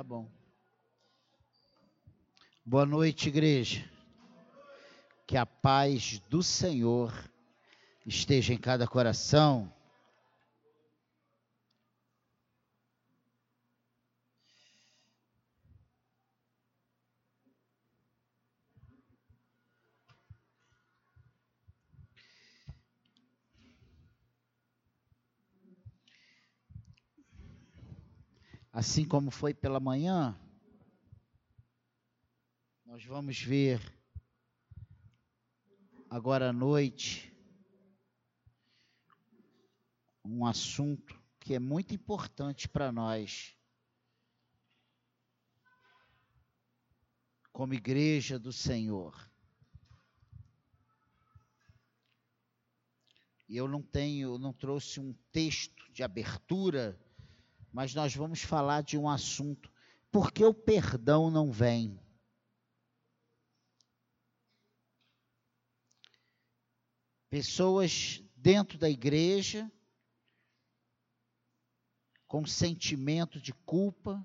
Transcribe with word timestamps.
Tá 0.00 0.04
bom. 0.04 0.30
Boa 2.64 2.86
noite, 2.86 3.28
igreja. 3.28 3.84
Que 5.26 5.36
a 5.36 5.44
paz 5.44 6.18
do 6.30 6.42
Senhor 6.42 7.12
esteja 8.06 8.54
em 8.54 8.56
cada 8.56 8.86
coração. 8.86 9.70
Assim 28.80 29.06
como 29.06 29.30
foi 29.30 29.52
pela 29.52 29.78
manhã, 29.78 30.34
nós 32.86 33.04
vamos 33.04 33.38
ver 33.38 33.78
agora 36.08 36.48
à 36.48 36.52
noite 36.54 37.30
um 40.24 40.46
assunto 40.46 41.22
que 41.38 41.52
é 41.52 41.58
muito 41.58 41.94
importante 41.94 42.66
para 42.70 42.90
nós, 42.90 43.54
como 47.52 47.74
igreja 47.74 48.38
do 48.38 48.50
Senhor. 48.50 49.30
E 53.46 53.58
eu 53.58 53.68
não 53.68 53.82
tenho, 53.82 54.38
não 54.38 54.54
trouxe 54.54 54.98
um 54.98 55.12
texto 55.30 55.92
de 55.92 56.02
abertura 56.02 56.98
mas 57.72 57.94
nós 57.94 58.14
vamos 58.14 58.42
falar 58.42 58.82
de 58.82 58.98
um 58.98 59.08
assunto: 59.08 59.72
por 60.10 60.32
que 60.32 60.44
o 60.44 60.54
perdão 60.54 61.30
não 61.30 61.50
vem? 61.50 61.98
Pessoas 67.28 68.22
dentro 68.34 68.76
da 68.76 68.90
igreja 68.90 69.70
com 72.30 72.46
sentimento 72.46 73.40
de 73.40 73.52
culpa, 73.52 74.24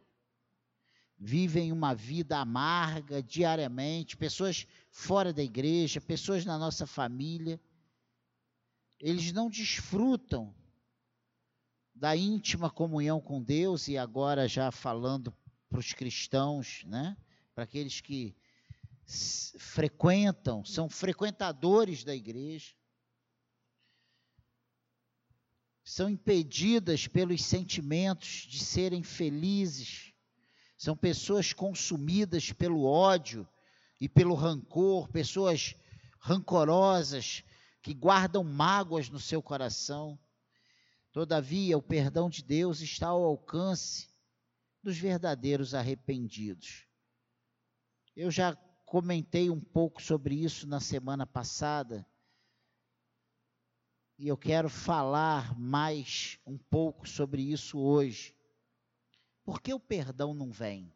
vivem 1.17 1.71
uma 1.71 1.95
vida 1.95 2.37
amarga 2.37 3.23
diariamente, 3.23 4.15
pessoas 4.15 4.67
fora 4.91 5.33
da 5.33 5.41
igreja, 5.41 5.99
pessoas 5.99 6.45
na 6.45 6.55
nossa 6.55 6.85
família, 6.85 7.59
eles 8.99 9.31
não 9.31 9.49
desfrutam 9.49 10.53
da 11.95 12.13
íntima 12.15 12.69
comunhão 12.69 13.21
com 13.21 13.41
Deus 13.41 13.87
e 13.87 13.97
agora 13.97 14.49
já 14.49 14.69
falando 14.69 15.33
para 15.69 15.79
os 15.79 15.93
cristãos, 15.93 16.83
né? 16.85 17.15
Para 17.53 17.63
aqueles 17.63 18.01
que 18.01 18.35
frequentam, 19.57 20.65
são 20.65 20.89
frequentadores 20.89 22.03
da 22.03 22.13
igreja, 22.13 22.73
são 25.85 26.09
impedidas 26.09 27.07
pelos 27.07 27.43
sentimentos 27.43 28.45
de 28.49 28.59
serem 28.59 29.01
felizes, 29.01 30.11
são 30.77 30.97
pessoas 30.97 31.53
consumidas 31.53 32.51
pelo 32.51 32.83
ódio 32.83 33.47
e 34.01 34.09
pelo 34.09 34.33
rancor, 34.33 35.07
pessoas 35.07 35.75
rancorosas 36.19 37.43
que 37.81 37.93
guardam 37.93 38.43
mágoas 38.43 39.09
no 39.09 39.19
seu 39.19 39.41
coração 39.41 40.19
Todavia, 41.15 41.77
o 41.77 41.81
perdão 41.81 42.29
de 42.29 42.43
Deus 42.43 42.81
está 42.81 43.07
ao 43.07 43.23
alcance 43.23 44.09
dos 44.83 44.97
verdadeiros 44.97 45.73
arrependidos. 45.73 46.85
Eu 48.13 48.29
já 48.29 48.53
comentei 48.85 49.49
um 49.49 49.61
pouco 49.61 50.01
sobre 50.01 50.35
isso 50.35 50.67
na 50.67 50.81
semana 50.81 51.25
passada. 51.25 52.05
E 54.19 54.27
eu 54.27 54.35
quero 54.35 54.67
falar 54.67 55.57
mais 55.57 56.37
um 56.45 56.57
pouco 56.57 57.07
sobre 57.07 57.43
isso 57.43 57.79
hoje. 57.79 58.35
Por 59.45 59.61
que 59.61 59.73
o 59.73 59.79
perdão 59.79 60.33
não 60.33 60.51
vem? 60.51 60.93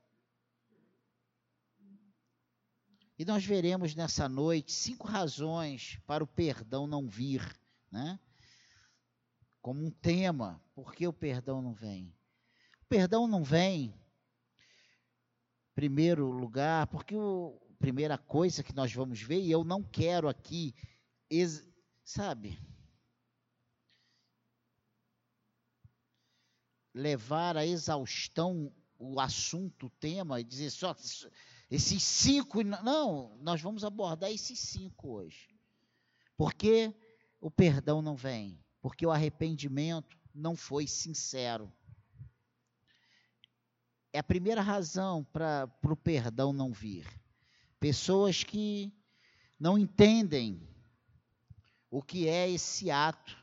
E 3.18 3.24
nós 3.24 3.46
veremos 3.46 3.96
nessa 3.96 4.28
noite 4.28 4.74
cinco 4.74 5.08
razões 5.08 5.98
para 6.06 6.22
o 6.22 6.28
perdão 6.28 6.86
não 6.86 7.08
vir, 7.08 7.58
né? 7.90 8.20
Como 9.62 9.86
um 9.86 9.92
tema. 9.92 10.64
Por 10.74 10.94
que 10.94 11.08
o 11.08 11.14
perdão 11.14 11.62
não 11.62 11.74
vem? 11.74 12.16
O 12.82 12.86
perdão 12.86 13.28
não 13.28 13.44
vem, 13.44 13.94
primeiro 15.76 16.30
lugar, 16.32 16.88
porque 16.88 17.16
a 17.16 17.76
primeira 17.78 18.18
coisa 18.18 18.64
que 18.64 18.76
nós 18.76 18.92
vamos 18.94 19.22
ver, 19.22 19.40
e 19.40 19.52
eu 19.52 19.64
não 19.64 19.84
quero 19.84 20.28
aqui, 20.28 20.74
sabe, 22.04 22.60
levar 26.94 27.56
a 27.58 27.66
exaustão 27.66 28.74
o 28.98 29.20
assunto, 29.20 29.86
o 29.86 29.90
tema, 29.92 30.42
e 30.42 30.44
dizer 30.44 30.72
só 30.72 30.96
esses 31.72 32.04
cinco. 32.04 32.64
Não, 32.64 33.38
nós 33.38 33.62
vamos 33.62 33.86
abordar 33.86 34.32
esses 34.32 34.60
cinco 34.60 35.10
hoje. 35.14 35.56
Porque 36.36 36.94
o 37.40 37.50
perdão 37.50 38.02
não 38.02 38.16
vem 38.16 38.62
porque 38.82 39.06
o 39.06 39.12
arrependimento 39.12 40.18
não 40.34 40.56
foi 40.56 40.88
sincero. 40.88 41.72
É 44.12 44.20
a 44.20 44.24
primeira 44.24 44.62
razão 44.62 45.24
para 45.24 45.70
o 45.84 45.96
perdão 45.96 46.52
não 46.52 46.72
vir. 46.72 47.08
Pessoas 47.80 48.44
que 48.44 48.92
não 49.60 49.78
entendem 49.78 50.68
o 51.92 52.02
que 52.02 52.28
é 52.28 52.50
esse 52.50 52.90
ato 52.90 53.38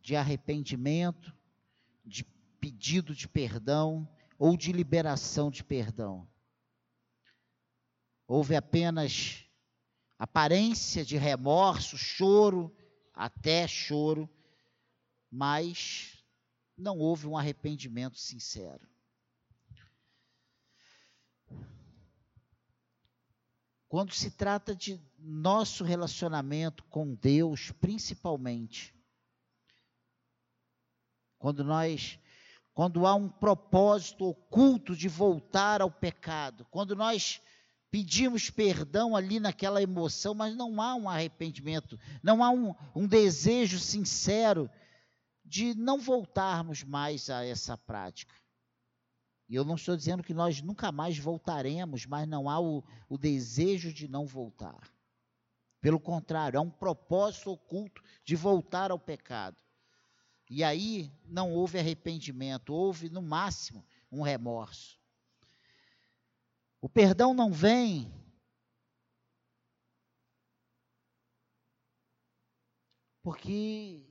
de 0.00 0.16
arrependimento, 0.16 1.34
de 2.04 2.24
pedido 2.58 3.14
de 3.14 3.28
perdão 3.28 4.08
ou 4.38 4.56
de 4.56 4.72
liberação 4.72 5.50
de 5.50 5.62
perdão. 5.62 6.28
Houve 8.26 8.56
apenas 8.56 9.47
aparência 10.18 11.04
de 11.04 11.16
remorso, 11.16 11.96
choro, 11.96 12.74
até 13.14 13.68
choro, 13.68 14.28
mas 15.30 16.24
não 16.76 16.98
houve 16.98 17.26
um 17.26 17.36
arrependimento 17.36 18.18
sincero. 18.18 18.88
Quando 23.88 24.12
se 24.12 24.30
trata 24.32 24.74
de 24.74 25.00
nosso 25.18 25.82
relacionamento 25.82 26.84
com 26.84 27.14
Deus, 27.14 27.70
principalmente, 27.70 28.94
quando 31.38 31.64
nós 31.64 32.18
quando 32.74 33.08
há 33.08 33.14
um 33.16 33.28
propósito 33.28 34.24
oculto 34.24 34.94
de 34.94 35.08
voltar 35.08 35.82
ao 35.82 35.90
pecado, 35.90 36.64
quando 36.70 36.94
nós 36.94 37.40
pedimos 37.90 38.50
perdão 38.50 39.16
ali 39.16 39.40
naquela 39.40 39.82
emoção, 39.82 40.34
mas 40.34 40.54
não 40.54 40.80
há 40.80 40.94
um 40.94 41.08
arrependimento, 41.08 41.98
não 42.22 42.42
há 42.42 42.50
um, 42.50 42.74
um 42.94 43.06
desejo 43.06 43.78
sincero 43.78 44.70
de 45.44 45.74
não 45.74 45.98
voltarmos 45.98 46.84
mais 46.84 47.30
a 47.30 47.44
essa 47.44 47.76
prática. 47.76 48.34
E 49.48 49.54
eu 49.54 49.64
não 49.64 49.76
estou 49.76 49.96
dizendo 49.96 50.22
que 50.22 50.34
nós 50.34 50.60
nunca 50.60 50.92
mais 50.92 51.18
voltaremos, 51.18 52.04
mas 52.04 52.28
não 52.28 52.50
há 52.50 52.60
o, 52.60 52.84
o 53.08 53.16
desejo 53.16 53.92
de 53.92 54.06
não 54.06 54.26
voltar. 54.26 54.92
Pelo 55.80 55.98
contrário, 55.98 56.58
há 56.58 56.62
um 56.62 56.70
propósito 56.70 57.52
oculto 57.52 58.02
de 58.24 58.36
voltar 58.36 58.90
ao 58.90 58.98
pecado. 58.98 59.56
E 60.50 60.62
aí 60.62 61.10
não 61.24 61.52
houve 61.52 61.78
arrependimento, 61.78 62.74
houve 62.74 63.08
no 63.08 63.22
máximo 63.22 63.86
um 64.10 64.22
remorso. 64.22 64.97
O 66.80 66.88
perdão 66.88 67.34
não 67.34 67.52
vem 67.52 68.12
porque 73.22 74.06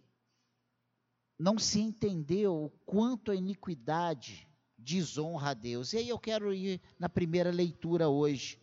não 1.40 1.58
se 1.58 1.80
entendeu 1.80 2.66
o 2.66 2.70
quanto 2.86 3.32
a 3.32 3.36
iniquidade 3.36 4.48
desonra 4.78 5.52
a 5.52 5.54
Deus. 5.54 5.94
E 5.94 5.98
aí 5.98 6.10
eu 6.10 6.20
quero 6.20 6.54
ir 6.54 6.82
na 7.00 7.08
primeira 7.08 7.52
leitura 7.52 8.10
hoje. 8.10 8.62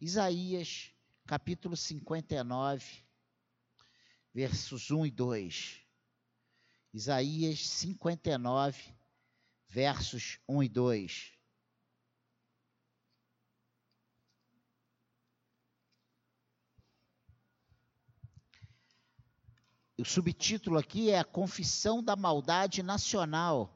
Isaías, 0.00 0.90
capítulo 1.26 1.76
59, 1.76 3.04
versos 4.32 4.90
1 4.90 5.06
e 5.06 5.10
2. 5.10 5.80
Isaías 6.92 7.66
59, 7.68 8.94
versos 9.68 10.38
1 10.48 10.62
e 10.62 10.68
2. 10.68 11.32
o 20.02 20.04
subtítulo 20.04 20.78
aqui 20.78 21.10
é 21.10 21.18
a 21.18 21.24
confissão 21.24 22.02
da 22.02 22.16
maldade 22.16 22.82
nacional. 22.82 23.70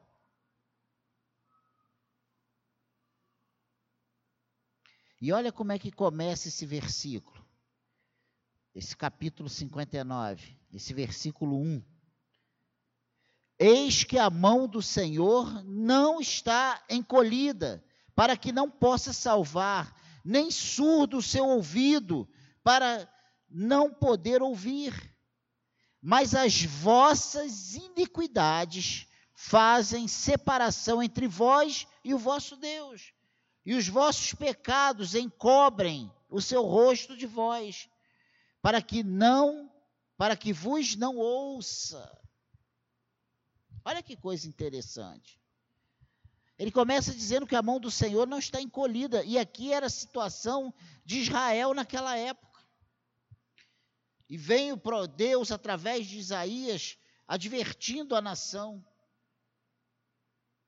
E 5.21 5.31
olha 5.31 5.51
como 5.51 5.71
é 5.71 5.79
que 5.79 5.91
começa 5.91 6.47
esse 6.47 6.65
versículo, 6.65 7.45
esse 8.73 8.95
capítulo 8.95 9.49
59, 9.49 10.57
esse 10.73 10.93
versículo 10.93 11.57
1. 11.61 11.83
Eis 13.57 14.03
que 14.03 14.17
a 14.17 14.29
mão 14.29 14.67
do 14.67 14.81
Senhor 14.81 15.63
não 15.65 16.21
está 16.21 16.83
encolhida, 16.89 17.83
para 18.15 18.37
que 18.37 18.51
não 18.51 18.69
possa 18.69 19.11
salvar, 19.11 19.93
nem 20.23 20.51
surdo 20.51 21.17
o 21.17 21.21
seu 21.21 21.45
ouvido, 21.45 22.27
para 22.63 23.09
não 23.49 23.93
poder 23.93 24.41
ouvir 24.41 24.93
mas 26.01 26.33
as 26.33 26.63
vossas 26.63 27.75
iniquidades 27.75 29.07
fazem 29.33 30.07
separação 30.07 31.01
entre 31.01 31.27
vós 31.27 31.87
e 32.03 32.13
o 32.13 32.17
vosso 32.17 32.55
Deus, 32.55 33.13
e 33.65 33.73
os 33.73 33.87
vossos 33.87 34.33
pecados 34.33 35.15
encobrem 35.15 36.11
o 36.29 36.41
seu 36.41 36.63
rosto 36.63 37.15
de 37.15 37.25
vós, 37.25 37.89
para 38.61 38.81
que 38.81 39.03
não, 39.03 39.71
para 40.17 40.35
que 40.35 40.51
vos 40.53 40.95
não 40.95 41.17
ouça. 41.17 42.17
Olha 43.83 44.03
que 44.03 44.15
coisa 44.15 44.47
interessante. 44.47 45.39
Ele 46.57 46.71
começa 46.71 47.13
dizendo 47.13 47.47
que 47.47 47.55
a 47.55 47.61
mão 47.61 47.79
do 47.79 47.89
Senhor 47.89 48.27
não 48.27 48.37
está 48.37 48.61
encolhida, 48.61 49.23
e 49.23 49.37
aqui 49.37 49.71
era 49.71 49.85
a 49.85 49.89
situação 49.89 50.73
de 51.05 51.19
Israel 51.19 51.73
naquela 51.73 52.17
época. 52.17 52.48
E 54.29 54.37
vem 54.37 54.71
o 54.71 55.07
Deus, 55.07 55.51
através 55.51 56.05
de 56.05 56.19
Isaías, 56.19 56.97
advertindo 57.27 58.15
a 58.15 58.21
nação, 58.21 58.85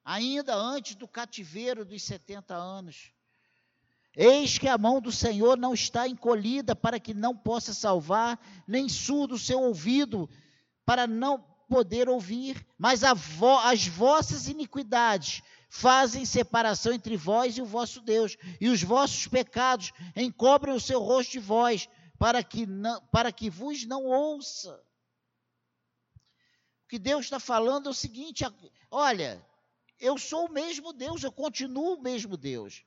ainda 0.03 0.55
antes 0.55 0.95
do 0.95 1.07
cativeiro 1.07 1.85
dos 1.85 2.01
70 2.03 2.55
anos. 2.55 3.13
Eis 4.15 4.57
que 4.57 4.67
a 4.67 4.77
mão 4.77 4.99
do 4.99 5.11
Senhor 5.11 5.57
não 5.57 5.73
está 5.73 6.07
encolhida 6.07 6.75
para 6.75 6.99
que 6.99 7.13
não 7.13 7.37
possa 7.37 7.73
salvar, 7.73 8.39
nem 8.67 8.89
surdo 8.89 9.35
o 9.35 9.39
seu 9.39 9.61
ouvido 9.61 10.29
para 10.85 11.07
não 11.07 11.39
poder 11.69 12.09
ouvir, 12.09 12.65
mas 12.77 13.01
vo 13.15 13.57
as 13.59 13.87
vossas 13.87 14.49
iniquidades 14.49 15.41
fazem 15.69 16.25
separação 16.25 16.91
entre 16.91 17.15
vós 17.15 17.57
e 17.57 17.61
o 17.61 17.65
vosso 17.65 18.01
Deus, 18.01 18.35
e 18.59 18.67
os 18.67 18.83
vossos 18.83 19.25
pecados 19.27 19.93
encobrem 20.13 20.75
o 20.75 20.81
seu 20.81 20.99
rosto 20.99 21.31
de 21.31 21.39
vós, 21.39 21.87
para 22.21 22.43
que, 22.43 22.67
não, 22.67 23.03
para 23.07 23.31
que 23.31 23.49
vos 23.49 23.83
não 23.83 24.05
ouça. 24.05 24.79
O 26.85 26.87
que 26.87 26.99
Deus 26.99 27.25
está 27.25 27.39
falando 27.39 27.87
é 27.87 27.89
o 27.89 27.95
seguinte: 27.95 28.43
olha, 28.91 29.43
eu 29.99 30.19
sou 30.19 30.45
o 30.45 30.51
mesmo 30.51 30.93
Deus, 30.93 31.23
eu 31.23 31.31
continuo 31.31 31.95
o 31.95 32.01
mesmo 32.03 32.37
Deus. 32.37 32.85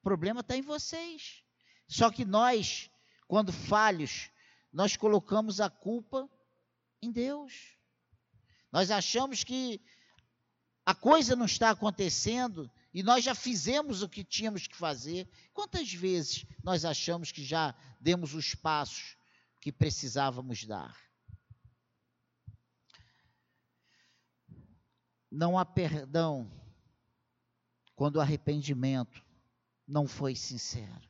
O 0.00 0.02
problema 0.02 0.40
está 0.40 0.56
em 0.56 0.62
vocês. 0.62 1.42
Só 1.86 2.10
que 2.10 2.24
nós, 2.24 2.90
quando 3.28 3.52
falhos, 3.52 4.30
nós 4.72 4.96
colocamos 4.96 5.60
a 5.60 5.68
culpa 5.68 6.26
em 7.02 7.12
Deus. 7.12 7.76
Nós 8.72 8.90
achamos 8.90 9.44
que 9.44 9.78
a 10.86 10.94
coisa 10.94 11.36
não 11.36 11.44
está 11.44 11.68
acontecendo 11.68 12.70
e 12.94 13.02
nós 13.02 13.24
já 13.24 13.34
fizemos 13.34 14.02
o 14.02 14.08
que 14.08 14.24
tínhamos 14.24 14.66
que 14.66 14.76
fazer. 14.76 15.28
Quantas 15.52 15.92
vezes 15.92 16.46
nós 16.62 16.86
achamos 16.86 17.30
que 17.30 17.44
já 17.44 17.74
demos 18.04 18.34
os 18.34 18.54
passos 18.54 19.16
que 19.62 19.72
precisávamos 19.72 20.62
dar? 20.64 20.94
Não 25.30 25.58
há 25.58 25.64
perdão 25.64 26.52
quando 27.96 28.16
o 28.16 28.20
arrependimento 28.20 29.24
não 29.88 30.06
foi 30.06 30.36
sincero. 30.36 31.08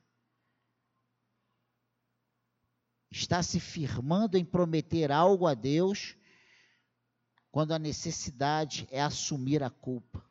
Está 3.11 3.43
se 3.43 3.59
firmando 3.59 4.39
em 4.39 4.45
prometer 4.45 5.11
algo 5.11 5.49
a 5.49 5.55
Deus 5.55 6.17
quando 7.51 7.73
a 7.73 7.79
necessidade 7.79 8.87
é 8.91 9.03
assumir 9.03 9.65
a 9.65 9.71
culpa. 9.71 10.25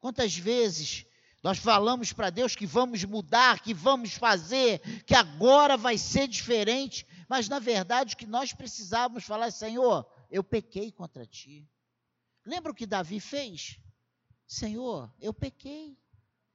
Quantas 0.00 0.34
vezes 0.34 1.06
nós 1.42 1.58
falamos 1.58 2.12
para 2.12 2.30
Deus 2.30 2.56
que 2.56 2.66
vamos 2.66 3.04
mudar, 3.04 3.60
que 3.60 3.72
vamos 3.72 4.14
fazer, 4.14 4.80
que 5.04 5.14
agora 5.14 5.76
vai 5.76 5.96
ser 5.96 6.26
diferente, 6.26 7.06
mas 7.28 7.48
na 7.48 7.58
verdade 7.58 8.14
o 8.14 8.16
que 8.16 8.26
nós 8.26 8.52
precisávamos 8.52 9.24
falar 9.24 9.46
é: 9.46 9.50
Senhor, 9.50 10.06
eu 10.30 10.42
pequei 10.42 10.90
contra 10.90 11.24
ti. 11.24 11.68
Lembra 12.44 12.72
o 12.72 12.74
que 12.74 12.86
Davi 12.86 13.20
fez? 13.20 13.78
Senhor, 14.46 15.12
eu 15.20 15.32
pequei. 15.32 15.96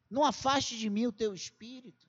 Não 0.10 0.26
afaste 0.26 0.78
de 0.78 0.90
mim 0.90 1.08
o 1.08 1.12
teu 1.12 1.34
espírito. 1.34 2.08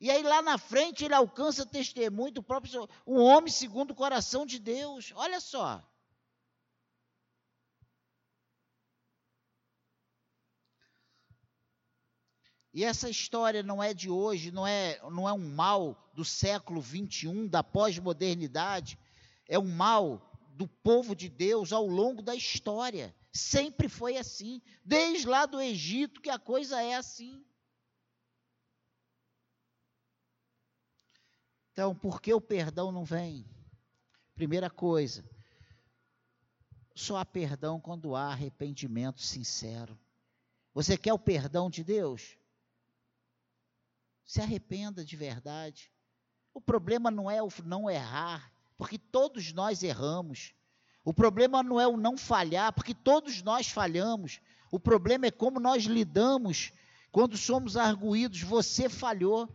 E 0.00 0.10
aí 0.10 0.22
lá 0.22 0.42
na 0.42 0.58
frente 0.58 1.04
ele 1.04 1.14
alcança 1.14 1.64
testemunho 1.66 2.32
do 2.32 2.42
próprio 2.42 2.70
Senhor, 2.70 2.90
um 3.06 3.20
homem 3.20 3.52
segundo 3.52 3.90
o 3.90 3.94
coração 3.94 4.46
de 4.46 4.58
Deus. 4.58 5.12
Olha 5.14 5.40
só. 5.40 5.82
E 12.76 12.84
essa 12.84 13.08
história 13.08 13.62
não 13.62 13.82
é 13.82 13.94
de 13.94 14.10
hoje, 14.10 14.50
não 14.50 14.66
é, 14.66 15.00
não 15.10 15.26
é 15.26 15.32
um 15.32 15.48
mal 15.54 16.10
do 16.12 16.26
século 16.26 16.78
21, 16.78 17.48
da 17.48 17.64
pós-modernidade, 17.64 18.98
é 19.48 19.58
um 19.58 19.74
mal 19.74 20.30
do 20.50 20.68
povo 20.68 21.16
de 21.16 21.30
Deus 21.30 21.72
ao 21.72 21.86
longo 21.86 22.20
da 22.20 22.34
história. 22.34 23.16
Sempre 23.32 23.88
foi 23.88 24.18
assim, 24.18 24.60
desde 24.84 25.26
lá 25.26 25.46
do 25.46 25.58
Egito 25.58 26.20
que 26.20 26.28
a 26.28 26.38
coisa 26.38 26.82
é 26.82 26.96
assim. 26.96 27.42
Então, 31.72 31.94
por 31.94 32.20
que 32.20 32.34
o 32.34 32.42
perdão 32.42 32.92
não 32.92 33.06
vem? 33.06 33.48
Primeira 34.34 34.68
coisa, 34.68 35.24
só 36.94 37.16
há 37.16 37.24
perdão 37.24 37.80
quando 37.80 38.14
há 38.14 38.32
arrependimento 38.32 39.22
sincero. 39.22 39.98
Você 40.74 40.98
quer 40.98 41.14
o 41.14 41.18
perdão 41.18 41.70
de 41.70 41.82
Deus? 41.82 42.36
Se 44.26 44.40
arrependa 44.40 45.04
de 45.04 45.16
verdade. 45.16 45.90
O 46.52 46.60
problema 46.60 47.10
não 47.10 47.30
é 47.30 47.40
o 47.40 47.48
não 47.64 47.88
errar, 47.88 48.52
porque 48.76 48.98
todos 48.98 49.52
nós 49.52 49.84
erramos. 49.84 50.52
O 51.04 51.14
problema 51.14 51.62
não 51.62 51.80
é 51.80 51.86
o 51.86 51.96
não 51.96 52.18
falhar, 52.18 52.72
porque 52.72 52.92
todos 52.92 53.40
nós 53.40 53.68
falhamos. 53.68 54.40
O 54.72 54.80
problema 54.80 55.26
é 55.26 55.30
como 55.30 55.60
nós 55.60 55.84
lidamos 55.84 56.72
quando 57.12 57.36
somos 57.36 57.76
arguídos. 57.76 58.42
Você 58.42 58.88
falhou. 58.88 59.48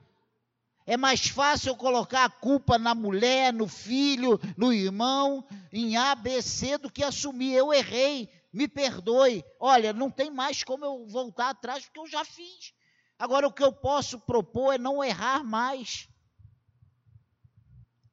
É 0.85 0.95
mais 0.95 1.27
fácil 1.27 1.75
colocar 1.75 2.25
a 2.25 2.29
culpa 2.29 2.77
na 2.79 2.95
mulher, 2.95 3.53
no 3.53 3.67
filho, 3.67 4.39
no 4.57 4.73
irmão, 4.73 5.45
em 5.71 5.97
A, 5.97 6.15
B, 6.15 6.41
C, 6.41 6.77
do 6.77 6.89
que 6.89 7.03
assumir. 7.03 7.53
Eu 7.53 7.73
errei, 7.73 8.29
me 8.51 8.67
perdoe. 8.67 9.43
Olha, 9.59 9.91
não 9.91 10.09
tem 10.09 10.31
mais 10.31 10.63
como 10.63 10.85
eu 10.85 11.05
voltar 11.07 11.49
atrás, 11.49 11.83
porque 11.83 11.99
eu 11.99 12.07
já 12.07 12.23
fiz. 12.23 12.73
Agora, 13.21 13.47
o 13.47 13.53
que 13.53 13.63
eu 13.63 13.71
posso 13.71 14.19
propor 14.19 14.73
é 14.73 14.79
não 14.79 15.03
errar 15.03 15.43
mais. 15.43 16.09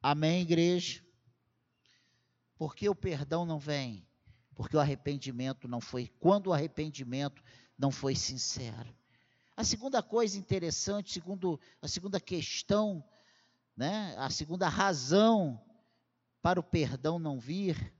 Amém, 0.03 0.43
igreja? 0.43 1.03
Porque 2.59 2.87
o 2.87 2.93
perdão 2.93 3.43
não 3.43 3.57
vem? 3.57 4.07
Porque 4.53 4.77
o 4.77 4.79
arrependimento 4.79 5.67
não 5.67 5.81
foi. 5.81 6.09
Quando 6.19 6.47
o 6.47 6.53
arrependimento 6.53 7.43
não 7.75 7.89
foi 7.89 8.13
sincero. 8.13 8.95
A 9.57 9.63
segunda 9.63 10.03
coisa 10.03 10.37
interessante, 10.37 11.11
segundo 11.11 11.59
a 11.81 11.87
segunda 11.87 12.19
questão, 12.19 13.03
né, 13.75 14.13
a 14.15 14.29
segunda 14.29 14.69
razão 14.69 15.59
para 16.39 16.59
o 16.59 16.63
perdão 16.63 17.17
não 17.17 17.39
vir, 17.39 17.91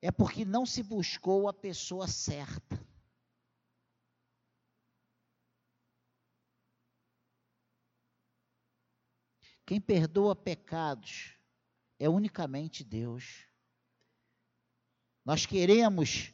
é 0.00 0.12
porque 0.12 0.44
não 0.44 0.64
se 0.64 0.84
buscou 0.84 1.48
a 1.48 1.52
pessoa 1.52 2.06
certa. 2.06 2.80
Quem 9.72 9.80
perdoa 9.80 10.36
pecados 10.36 11.32
é 11.98 12.06
unicamente 12.06 12.84
Deus. 12.84 13.46
Nós 15.24 15.46
queremos 15.46 16.30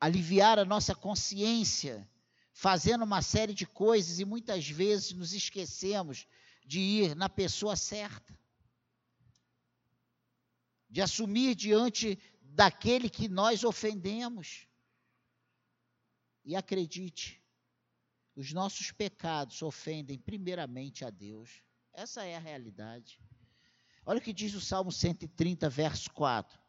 aliviar 0.00 0.58
a 0.58 0.64
nossa 0.64 0.94
consciência 0.94 2.10
fazendo 2.50 3.04
uma 3.04 3.20
série 3.20 3.52
de 3.52 3.66
coisas 3.66 4.18
e 4.18 4.24
muitas 4.24 4.66
vezes 4.66 5.12
nos 5.12 5.34
esquecemos 5.34 6.26
de 6.64 6.80
ir 6.80 7.14
na 7.14 7.28
pessoa 7.28 7.76
certa. 7.76 8.40
De 10.88 11.02
assumir 11.02 11.54
diante 11.54 12.18
daquele 12.40 13.10
que 13.10 13.28
nós 13.28 13.64
ofendemos. 13.64 14.66
E 16.42 16.56
acredite, 16.56 17.44
os 18.34 18.50
nossos 18.50 18.90
pecados 18.90 19.60
ofendem 19.60 20.18
primeiramente 20.18 21.04
a 21.04 21.10
Deus. 21.10 21.62
Essa 21.92 22.24
é 22.24 22.36
a 22.36 22.40
realidade. 22.40 23.20
Olha 24.04 24.18
o 24.18 24.22
que 24.22 24.32
diz 24.32 24.54
o 24.54 24.60
Salmo 24.60 24.90
130, 24.90 25.68
verso 25.68 26.10
4. 26.12 26.60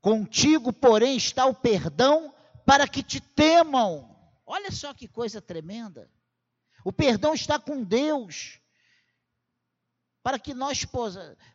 Contigo, 0.00 0.72
porém, 0.72 1.16
está 1.16 1.46
o 1.46 1.54
perdão 1.54 2.34
para 2.64 2.86
que 2.86 3.02
te 3.02 3.20
temam. 3.20 4.16
Olha 4.46 4.70
só 4.70 4.94
que 4.94 5.08
coisa 5.08 5.40
tremenda. 5.40 6.10
O 6.84 6.92
perdão 6.92 7.34
está 7.34 7.58
com 7.58 7.82
Deus 7.82 8.60
para 10.22 10.38
que 10.38 10.54
nós 10.54 10.86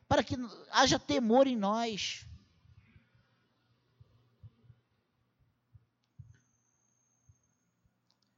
para 0.07 0.23
que 0.23 0.35
haja 0.71 0.99
temor 0.99 1.47
em 1.47 1.55
nós. 1.55 2.27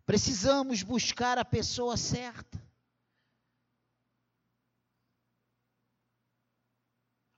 Precisamos 0.05 0.83
buscar 0.83 1.37
a 1.37 1.45
pessoa 1.45 1.97
certa. 1.97 2.63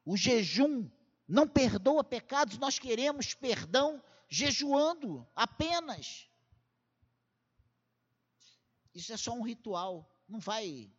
O 0.03 0.17
jejum 0.17 0.89
não 1.27 1.47
perdoa 1.47 2.03
pecados, 2.03 2.57
nós 2.57 2.79
queremos 2.79 3.33
perdão 3.33 4.03
jejuando 4.29 5.27
apenas. 5.35 6.29
Isso 8.93 9.13
é 9.13 9.17
só 9.17 9.33
um 9.33 9.43
ritual, 9.43 10.09
não 10.27 10.39
vai 10.39 10.91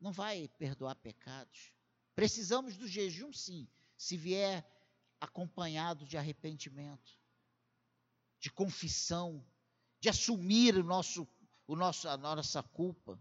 não 0.00 0.12
vai 0.12 0.48
perdoar 0.58 0.94
pecados. 0.96 1.72
Precisamos 2.14 2.76
do 2.76 2.86
jejum 2.86 3.32
sim, 3.32 3.68
se 3.96 4.16
vier 4.16 4.64
acompanhado 5.20 6.04
de 6.06 6.16
arrependimento, 6.16 7.18
de 8.38 8.50
confissão, 8.50 9.44
de 10.06 10.10
assumir 10.10 10.76
o 10.76 10.84
nosso, 10.84 11.26
o 11.66 11.74
nosso, 11.74 12.08
a 12.08 12.16
nossa 12.16 12.62
culpa. 12.62 13.18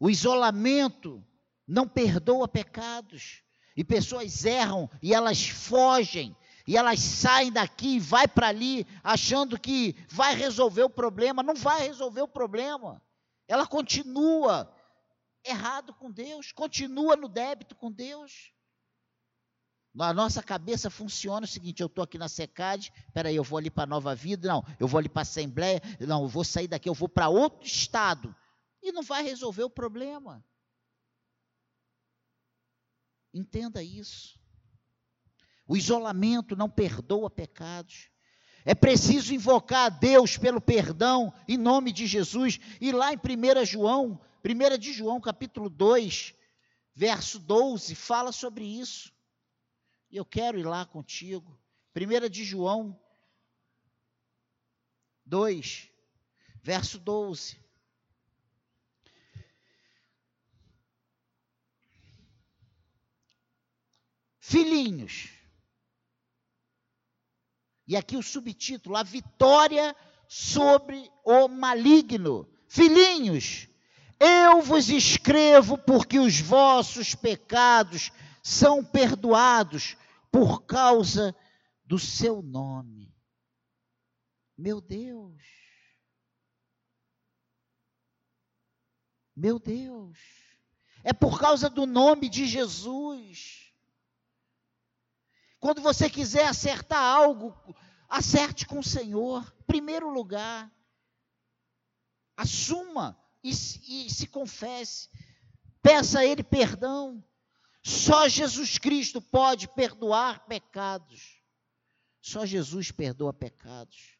O 0.00 0.10
isolamento 0.10 1.24
não 1.68 1.86
perdoa 1.86 2.48
pecados. 2.48 3.44
E 3.76 3.84
pessoas 3.84 4.44
erram 4.44 4.90
e 5.00 5.14
elas 5.14 5.48
fogem 5.48 6.36
e 6.66 6.76
elas 6.76 6.98
saem 6.98 7.52
daqui 7.52 7.96
e 7.96 8.00
vai 8.00 8.26
para 8.26 8.48
ali 8.48 8.84
achando 9.04 9.58
que 9.58 9.94
vai 10.08 10.34
resolver 10.34 10.82
o 10.82 10.90
problema, 10.90 11.44
não 11.44 11.54
vai 11.54 11.86
resolver 11.86 12.22
o 12.22 12.28
problema. 12.28 13.00
Ela 13.46 13.66
continua 13.66 14.70
errado 15.44 15.94
com 15.94 16.10
Deus, 16.10 16.50
continua 16.50 17.14
no 17.14 17.28
débito 17.28 17.76
com 17.76 17.90
Deus. 17.90 18.52
Na 19.92 20.12
nossa 20.14 20.42
cabeça 20.42 20.88
funciona 20.88 21.44
o 21.44 21.48
seguinte: 21.48 21.80
eu 21.80 21.86
estou 21.86 22.04
aqui 22.04 22.16
na 22.16 22.28
SECAD, 22.28 22.92
peraí, 23.12 23.34
eu 23.34 23.44
vou 23.44 23.58
ali 23.58 23.70
para 23.70 23.86
Nova 23.86 24.14
Vida, 24.14 24.48
não, 24.48 24.64
eu 24.78 24.86
vou 24.86 24.98
ali 24.98 25.08
para 25.08 25.20
a 25.20 25.22
Assembleia, 25.22 25.82
não, 26.00 26.22
eu 26.22 26.28
vou 26.28 26.44
sair 26.44 26.68
daqui, 26.68 26.88
eu 26.88 26.94
vou 26.94 27.08
para 27.08 27.28
outro 27.28 27.66
estado. 27.66 28.34
E 28.82 28.92
não 28.92 29.02
vai 29.02 29.22
resolver 29.22 29.64
o 29.64 29.70
problema. 29.70 30.44
Entenda 33.34 33.82
isso. 33.82 34.40
O 35.66 35.76
isolamento 35.76 36.56
não 36.56 36.68
perdoa 36.68 37.30
pecados. 37.30 38.10
É 38.64 38.74
preciso 38.74 39.34
invocar 39.34 39.86
a 39.86 39.88
Deus 39.88 40.36
pelo 40.36 40.60
perdão 40.60 41.32
em 41.46 41.56
nome 41.56 41.92
de 41.92 42.06
Jesus. 42.06 42.58
E 42.80 42.92
lá 42.92 43.12
em 43.12 43.16
1 43.16 43.64
João, 43.64 44.20
1 44.44 44.78
de 44.78 44.92
João, 44.92 45.20
capítulo 45.20 45.70
2, 45.70 46.34
verso 46.94 47.38
12, 47.38 47.94
fala 47.94 48.32
sobre 48.32 48.64
isso. 48.64 49.12
E 50.10 50.16
eu 50.16 50.24
quero 50.24 50.58
ir 50.58 50.64
lá 50.64 50.84
contigo. 50.84 51.58
1 51.94 52.28
de 52.28 52.44
João 52.44 52.98
2, 55.24 55.88
verso 56.62 56.98
12. 56.98 57.58
Filhinhos, 64.40 65.28
e 67.86 67.96
aqui 67.96 68.16
o 68.16 68.22
subtítulo: 68.22 68.96
A 68.96 69.04
vitória 69.04 69.94
sobre 70.26 71.10
o 71.24 71.46
maligno. 71.46 72.48
Filhinhos, 72.68 73.68
eu 74.18 74.60
vos 74.60 74.88
escrevo 74.88 75.78
porque 75.78 76.18
os 76.18 76.40
vossos 76.40 77.14
pecados 77.14 78.12
são 78.42 78.84
perdoados 78.84 79.96
por 80.30 80.62
causa 80.64 81.34
do 81.84 81.98
seu 81.98 82.42
nome. 82.42 83.14
Meu 84.56 84.80
Deus. 84.80 85.42
Meu 89.34 89.58
Deus. 89.58 90.18
É 91.02 91.12
por 91.12 91.40
causa 91.40 91.70
do 91.70 91.86
nome 91.86 92.28
de 92.28 92.46
Jesus. 92.46 93.72
Quando 95.58 95.80
você 95.82 96.08
quiser 96.08 96.46
acertar 96.46 97.02
algo, 97.02 97.54
acerte 98.08 98.66
com 98.66 98.78
o 98.80 98.84
Senhor. 98.84 99.50
Primeiro 99.66 100.10
lugar, 100.10 100.70
assuma 102.36 103.18
e, 103.42 103.50
e 103.50 104.10
se 104.10 104.26
confesse. 104.26 105.08
Peça 105.82 106.20
a 106.20 106.24
Ele 106.24 106.42
perdão. 106.42 107.24
Só 107.82 108.28
Jesus 108.28 108.78
Cristo 108.78 109.20
pode 109.20 109.68
perdoar 109.68 110.46
pecados. 110.46 111.40
Só 112.20 112.44
Jesus 112.44 112.90
perdoa 112.90 113.32
pecados. 113.32 114.18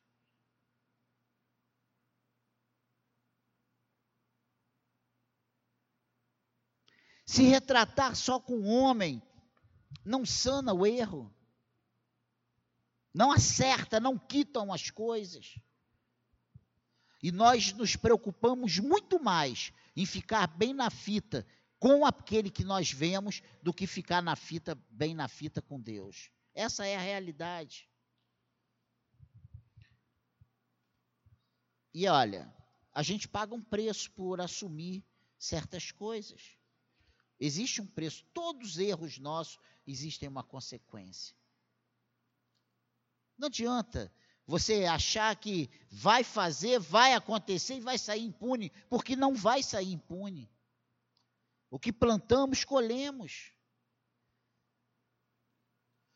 Se 7.27 7.45
retratar 7.45 8.17
só 8.17 8.41
com 8.41 8.55
o 8.55 8.67
homem 8.67 9.23
não 10.05 10.25
sana 10.25 10.73
o 10.73 10.85
erro, 10.87 11.33
não 13.15 13.31
acerta, 13.31 14.01
não 14.01 14.19
quitam 14.19 14.73
as 14.73 14.91
coisas. 14.91 15.57
E 17.23 17.31
nós 17.31 17.73
nos 17.73 17.95
preocupamos 17.95 18.79
muito 18.79 19.23
mais 19.23 19.73
em 19.95 20.07
ficar 20.07 20.47
bem 20.47 20.73
na 20.73 20.91
fita 20.91 21.47
com 21.81 22.05
aquele 22.05 22.51
que 22.51 22.63
nós 22.63 22.93
vemos 22.93 23.43
do 23.63 23.73
que 23.73 23.87
ficar 23.87 24.23
na 24.23 24.37
fita, 24.37 24.79
bem 24.91 25.15
na 25.15 25.27
fita 25.29 25.63
com 25.63 25.81
Deus. 25.81 26.31
Essa 26.55 26.87
é 26.87 26.95
a 26.95 27.01
realidade. 27.01 27.89
E 31.95 32.07
olha, 32.07 32.55
a 32.93 33.03
gente 33.03 33.27
paga 33.27 33.55
um 33.55 33.63
preço 33.63 34.11
por 34.11 34.43
assumir 34.43 35.03
certas 35.39 35.91
coisas. 35.91 36.59
Existe 37.41 37.81
um 37.81 37.87
preço. 37.87 38.27
Todos 38.35 38.73
os 38.73 38.79
erros 38.79 39.19
nossos 39.19 39.59
existem 39.87 40.29
uma 40.29 40.45
consequência. 40.45 41.35
Não 43.39 43.47
adianta 43.47 44.13
você 44.47 44.85
achar 44.85 45.35
que 45.35 45.71
vai 45.91 46.23
fazer, 46.23 46.79
vai 46.79 47.15
acontecer 47.15 47.77
e 47.77 47.81
vai 47.81 47.97
sair 47.97 48.23
impune, 48.23 48.71
porque 48.91 49.17
não 49.17 49.35
vai 49.35 49.63
sair 49.63 49.93
impune. 49.93 50.51
O 51.71 51.79
que 51.79 51.93
plantamos, 51.93 52.65
colhemos. 52.65 53.53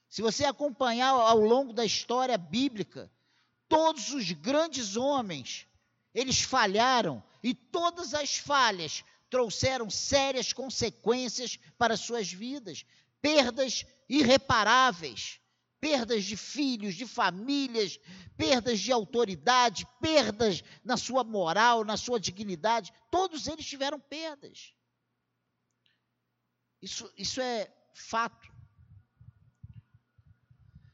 Se 0.09 0.21
você 0.21 0.45
acompanhar 0.45 1.11
ao 1.11 1.39
longo 1.39 1.73
da 1.73 1.85
história 1.85 2.37
bíblica, 2.37 3.11
todos 3.69 4.11
os 4.11 4.33
grandes 4.33 4.97
homens, 4.97 5.67
eles 6.13 6.41
falharam 6.41 7.23
e 7.43 7.55
todas 7.55 8.15
as 8.15 8.37
falhas 8.37 9.05
trouxeram 9.31 9.91
sérias 9.91 10.53
consequências 10.53 11.59
para 11.77 11.97
suas 11.97 12.33
vidas, 12.33 12.85
perdas 13.21 13.85
irreparáveis, 14.09 15.41
perdas 15.81 16.25
de 16.25 16.37
filhos, 16.37 16.95
de 16.95 17.07
famílias, 17.07 17.99
perdas 18.37 18.81
de 18.81 18.93
autoridade, 18.93 19.87
perdas 20.01 20.63
na 20.85 20.97
sua 20.97 21.25
moral, 21.25 21.85
na 21.85 21.97
sua 21.97 22.21
dignidade, 22.21 22.93
todos 23.11 23.47
eles 23.47 23.67
tiveram 23.67 23.99
perdas. 23.99 24.75
Isso, 26.85 27.11
isso 27.17 27.41
é 27.41 27.73
fato. 27.95 28.47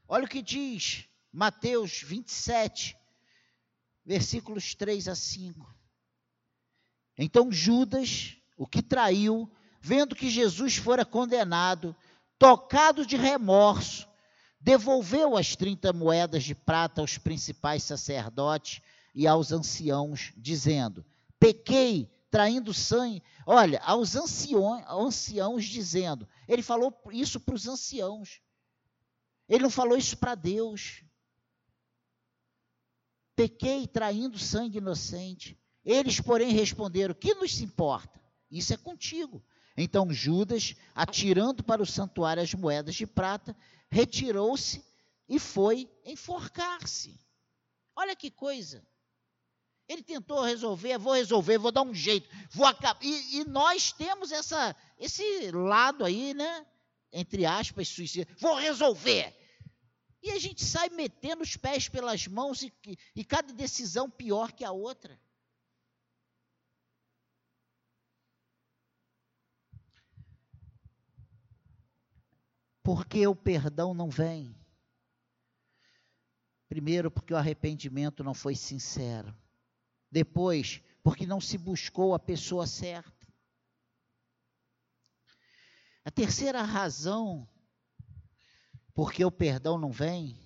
Olha 0.07 0.23
o 0.23 0.29
que 0.29 0.41
diz 0.41 1.05
Mateus 1.33 2.01
27, 2.01 2.97
versículos 4.05 4.73
3 4.73 5.09
a 5.09 5.15
5. 5.15 5.75
Então 7.17 7.51
Judas, 7.51 8.37
o 8.55 8.65
que 8.65 8.81
traiu, 8.81 9.51
vendo 9.81 10.15
que 10.15 10.29
Jesus 10.29 10.77
fora 10.77 11.03
condenado, 11.03 11.93
tocado 12.39 13.05
de 13.05 13.17
remorso, 13.17 14.07
devolveu 14.61 15.35
as 15.35 15.57
30 15.57 15.91
moedas 15.91 16.45
de 16.45 16.55
prata 16.55 17.01
aos 17.01 17.17
principais 17.17 17.83
sacerdotes 17.83 18.81
e 19.13 19.27
aos 19.27 19.51
anciãos, 19.51 20.31
dizendo: 20.37 21.05
Pequei, 21.37 22.09
traindo 22.31 22.73
sangue. 22.73 23.21
Olha, 23.45 23.79
aos 23.83 24.15
anciões, 24.15 24.85
anciãos 24.87 25.65
dizendo. 25.65 26.27
Ele 26.47 26.63
falou 26.63 26.97
isso 27.11 27.39
para 27.39 27.53
os 27.53 27.67
anciãos. 27.67 28.41
Ele 29.47 29.63
não 29.63 29.69
falou 29.69 29.97
isso 29.97 30.17
para 30.17 30.33
Deus. 30.33 31.03
Pequei 33.35 33.85
traindo 33.85 34.39
sangue 34.39 34.77
inocente. 34.77 35.59
Eles, 35.83 36.21
porém, 36.21 36.51
responderam: 36.51 37.13
Que 37.13 37.35
nos 37.35 37.59
importa? 37.59 38.19
Isso 38.49 38.73
é 38.73 38.77
contigo. 38.77 39.43
Então 39.75 40.11
Judas, 40.11 40.75
atirando 40.93 41.63
para 41.63 41.81
o 41.81 41.85
santuário 41.85 42.43
as 42.43 42.53
moedas 42.53 42.95
de 42.95 43.07
prata, 43.07 43.55
retirou-se 43.89 44.83
e 45.27 45.39
foi 45.39 45.89
enforcar-se. 46.05 47.19
Olha 47.95 48.15
que 48.15 48.29
coisa. 48.29 48.85
Ele 49.91 50.01
tentou 50.01 50.41
resolver, 50.41 50.97
vou 50.97 51.13
resolver, 51.13 51.57
vou 51.57 51.69
dar 51.69 51.81
um 51.81 51.93
jeito, 51.93 52.29
vou 52.49 52.65
acabar. 52.65 53.03
E, 53.03 53.39
e, 53.39 53.43
nós 53.43 53.91
temos 53.91 54.31
essa, 54.31 54.73
esse 54.97 55.51
lado 55.51 56.05
aí, 56.05 56.33
né? 56.33 56.65
Entre 57.11 57.45
aspas, 57.45 57.89
suicídio. 57.89 58.33
Vou 58.39 58.55
resolver. 58.55 59.35
E 60.23 60.31
a 60.31 60.39
gente 60.39 60.63
sai 60.63 60.87
metendo 60.87 61.43
os 61.43 61.57
pés 61.57 61.89
pelas 61.89 62.25
mãos 62.25 62.61
e, 62.61 62.71
e 63.13 63.25
cada 63.25 63.51
decisão 63.51 64.09
pior 64.09 64.53
que 64.53 64.63
a 64.63 64.71
outra. 64.71 65.19
Porque 72.81 73.27
o 73.27 73.35
perdão 73.35 73.93
não 73.93 74.09
vem. 74.09 74.55
Primeiro, 76.69 77.11
porque 77.11 77.33
o 77.33 77.37
arrependimento 77.37 78.23
não 78.23 78.33
foi 78.33 78.55
sincero. 78.55 79.35
Depois, 80.11 80.81
porque 81.01 81.25
não 81.25 81.39
se 81.39 81.57
buscou 81.57 82.13
a 82.13 82.19
pessoa 82.19 82.67
certa. 82.67 83.27
A 86.03 86.11
terceira 86.11 86.61
razão 86.61 87.47
porque 88.93 89.23
o 89.23 89.31
perdão 89.31 89.77
não 89.77 89.91
vem 89.91 90.37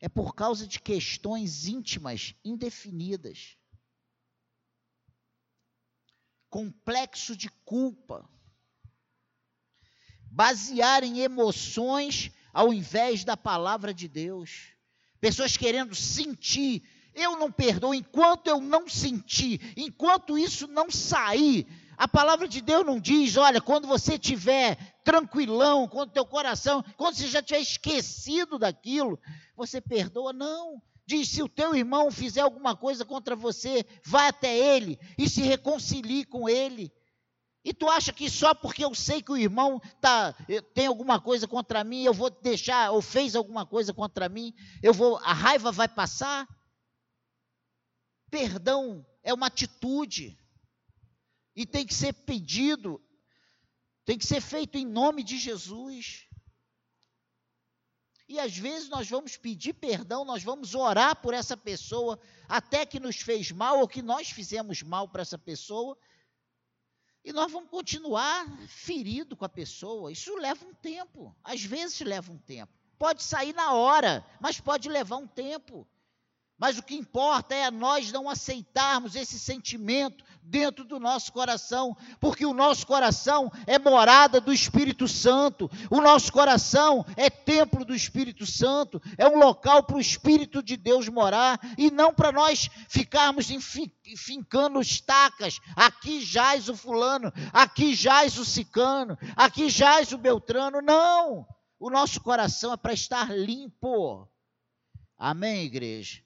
é 0.00 0.08
por 0.08 0.34
causa 0.34 0.66
de 0.66 0.78
questões 0.78 1.66
íntimas 1.66 2.34
indefinidas. 2.44 3.56
Complexo 6.50 7.34
de 7.34 7.48
culpa. 7.64 8.28
Basear 10.30 11.04
em 11.04 11.20
emoções 11.20 12.30
ao 12.52 12.72
invés 12.72 13.24
da 13.24 13.36
palavra 13.36 13.94
de 13.94 14.06
Deus. 14.06 14.74
Pessoas 15.20 15.56
querendo 15.56 15.94
sentir 15.94 16.82
eu 17.14 17.36
não 17.36 17.50
perdoo 17.50 17.94
enquanto 17.94 18.48
eu 18.48 18.60
não 18.60 18.88
sentir, 18.88 19.72
enquanto 19.76 20.38
isso 20.38 20.66
não 20.66 20.90
sair. 20.90 21.66
A 21.96 22.08
palavra 22.08 22.48
de 22.48 22.60
Deus 22.60 22.84
não 22.84 22.98
diz, 22.98 23.36
olha, 23.36 23.60
quando 23.60 23.86
você 23.86 24.18
tiver 24.18 24.76
tranquilão, 25.04 25.86
quando 25.86 26.12
teu 26.12 26.26
coração, 26.26 26.84
quando 26.96 27.14
você 27.14 27.28
já 27.28 27.42
tiver 27.42 27.60
esquecido 27.60 28.58
daquilo, 28.58 29.18
você 29.56 29.80
perdoa. 29.80 30.32
Não. 30.32 30.82
Diz: 31.06 31.28
se 31.28 31.42
o 31.42 31.48
teu 31.48 31.74
irmão 31.74 32.10
fizer 32.10 32.40
alguma 32.40 32.74
coisa 32.74 33.04
contra 33.04 33.36
você, 33.36 33.84
vá 34.04 34.28
até 34.28 34.56
ele 34.56 34.98
e 35.18 35.28
se 35.28 35.42
reconcilie 35.42 36.24
com 36.24 36.48
ele. 36.48 36.92
E 37.64 37.72
tu 37.72 37.88
acha 37.88 38.12
que 38.12 38.28
só 38.28 38.54
porque 38.54 38.84
eu 38.84 38.94
sei 38.94 39.22
que 39.22 39.32
o 39.32 39.38
irmão 39.38 39.80
tá, 40.00 40.34
eh, 40.48 40.60
tem 40.60 40.86
alguma 40.86 41.18
coisa 41.18 41.48
contra 41.48 41.82
mim, 41.82 42.02
eu 42.02 42.12
vou 42.12 42.28
deixar, 42.28 42.90
ou 42.90 43.00
fez 43.00 43.34
alguma 43.34 43.64
coisa 43.64 43.94
contra 43.94 44.28
mim, 44.28 44.52
eu 44.82 44.92
vou, 44.92 45.16
a 45.18 45.32
raiva 45.32 45.72
vai 45.72 45.88
passar? 45.88 46.46
Perdão 48.34 49.06
é 49.22 49.32
uma 49.32 49.46
atitude. 49.46 50.36
E 51.54 51.64
tem 51.64 51.86
que 51.86 51.94
ser 51.94 52.12
pedido, 52.12 53.00
tem 54.04 54.18
que 54.18 54.26
ser 54.26 54.40
feito 54.40 54.76
em 54.76 54.84
nome 54.84 55.22
de 55.22 55.38
Jesus. 55.38 56.26
E 58.28 58.40
às 58.40 58.58
vezes 58.58 58.88
nós 58.88 59.08
vamos 59.08 59.36
pedir 59.36 59.74
perdão, 59.74 60.24
nós 60.24 60.42
vamos 60.42 60.74
orar 60.74 61.14
por 61.22 61.32
essa 61.32 61.56
pessoa, 61.56 62.18
até 62.48 62.84
que 62.84 62.98
nos 62.98 63.18
fez 63.18 63.52
mal 63.52 63.78
ou 63.78 63.86
que 63.86 64.02
nós 64.02 64.30
fizemos 64.30 64.82
mal 64.82 65.08
para 65.08 65.22
essa 65.22 65.38
pessoa, 65.38 65.96
e 67.24 67.32
nós 67.32 67.52
vamos 67.52 67.70
continuar 67.70 68.44
ferido 68.66 69.36
com 69.36 69.44
a 69.44 69.48
pessoa. 69.48 70.10
Isso 70.10 70.34
leva 70.34 70.66
um 70.66 70.74
tempo, 70.74 71.36
às 71.44 71.62
vezes 71.62 72.00
leva 72.00 72.32
um 72.32 72.38
tempo. 72.38 72.72
Pode 72.98 73.22
sair 73.22 73.52
na 73.52 73.74
hora, 73.74 74.26
mas 74.40 74.58
pode 74.60 74.88
levar 74.88 75.18
um 75.18 75.28
tempo. 75.28 75.86
Mas 76.64 76.78
o 76.78 76.82
que 76.82 76.94
importa 76.94 77.54
é 77.54 77.70
nós 77.70 78.10
não 78.10 78.26
aceitarmos 78.26 79.14
esse 79.14 79.38
sentimento 79.38 80.24
dentro 80.42 80.82
do 80.82 80.98
nosso 80.98 81.30
coração, 81.30 81.94
porque 82.18 82.46
o 82.46 82.54
nosso 82.54 82.86
coração 82.86 83.52
é 83.66 83.78
morada 83.78 84.40
do 84.40 84.50
Espírito 84.50 85.06
Santo, 85.06 85.70
o 85.90 86.00
nosso 86.00 86.32
coração 86.32 87.04
é 87.18 87.28
templo 87.28 87.84
do 87.84 87.94
Espírito 87.94 88.46
Santo, 88.46 88.98
é 89.18 89.28
um 89.28 89.36
local 89.36 89.82
para 89.82 89.96
o 89.96 90.00
Espírito 90.00 90.62
de 90.62 90.78
Deus 90.78 91.06
morar 91.06 91.60
e 91.76 91.90
não 91.90 92.14
para 92.14 92.32
nós 92.32 92.70
ficarmos 92.88 93.48
fincando 94.16 94.80
estacas. 94.80 95.60
Aqui 95.76 96.24
jaz 96.24 96.70
o 96.70 96.74
fulano, 96.78 97.30
aqui 97.52 97.94
jaz 97.94 98.38
o 98.38 98.44
cicano, 98.44 99.18
aqui 99.36 99.68
jaz 99.68 100.12
o 100.12 100.16
beltrano. 100.16 100.80
Não! 100.80 101.46
O 101.78 101.90
nosso 101.90 102.22
coração 102.22 102.72
é 102.72 102.76
para 102.78 102.94
estar 102.94 103.36
limpo. 103.36 104.26
Amém, 105.18 105.64
igreja? 105.64 106.23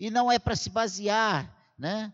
E 0.00 0.10
não 0.10 0.32
é 0.32 0.38
para 0.38 0.56
se 0.56 0.70
basear, 0.70 1.54
né, 1.78 2.10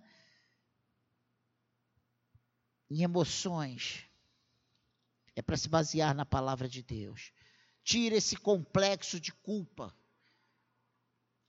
em 2.90 3.03
emoções. 3.03 4.05
É 5.37 5.40
para 5.40 5.57
se 5.57 5.68
basear 5.68 6.12
na 6.12 6.27
palavra 6.27 6.68
de 6.68 6.83
Deus. 6.83 7.33
Tira 7.85 8.16
esse 8.16 8.37
complexo 8.37 9.20
de 9.20 9.33
culpa. 9.33 9.96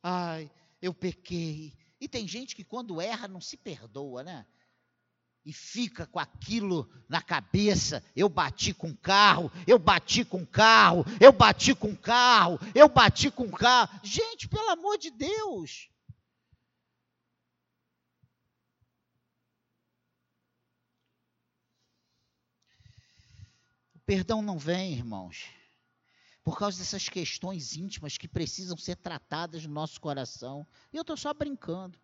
Ai, 0.04 0.52
eu 0.80 0.94
pequei. 0.94 1.76
E 2.00 2.08
tem 2.08 2.28
gente 2.28 2.56
que 2.56 2.64
quando 2.64 3.02
erra 3.02 3.28
não 3.28 3.42
se 3.42 3.58
perdoa, 3.58 4.24
né? 4.24 4.46
e 5.44 5.54
fica 5.54 6.06
com 6.06 6.20
aquilo 6.20 6.90
na 7.08 7.22
cabeça. 7.22 8.04
Eu 8.14 8.28
bati 8.28 8.74
com 8.74 8.94
carro, 8.94 9.50
eu 9.66 9.80
bati 9.80 10.26
com 10.26 10.46
carro, 10.46 11.06
eu 11.22 11.32
bati 11.32 11.74
com 11.74 11.96
carro, 11.96 12.60
eu 12.76 12.90
bati 12.90 13.32
com 13.32 13.50
carro. 13.50 13.98
Gente, 14.04 14.50
pelo 14.50 14.70
amor 14.70 14.98
de 14.98 15.10
Deus. 15.10 15.90
Perdão 24.08 24.42
não 24.42 24.58
vem, 24.58 24.94
irmãos, 24.94 25.48
por 26.42 26.58
causa 26.58 26.78
dessas 26.78 27.10
questões 27.10 27.76
íntimas 27.76 28.18
que 28.18 28.26
precisam 28.26 28.78
ser 28.78 28.96
tratadas 28.96 29.66
no 29.66 29.74
nosso 29.74 30.00
coração. 30.00 30.66
E 30.94 30.96
eu 30.96 31.02
estou 31.02 31.18
só 31.18 31.34
brincando. 31.34 32.00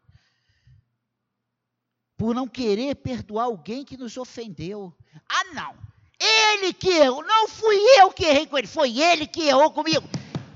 Por 2.17 2.35
não 2.35 2.45
querer 2.45 2.95
perdoar 2.95 3.45
alguém 3.45 3.85
que 3.85 3.95
nos 3.95 4.17
ofendeu. 4.17 4.93
Ah, 5.29 5.45
não! 5.53 5.77
Ele 6.19 6.73
que 6.73 6.89
errou, 6.89 7.23
não 7.23 7.47
fui 7.47 7.77
eu 7.97 8.11
que 8.11 8.25
errei 8.25 8.47
com 8.47 8.57
ele, 8.57 8.67
foi 8.67 8.99
ele 8.99 9.25
que 9.25 9.43
errou 9.43 9.71
comigo. 9.71 10.05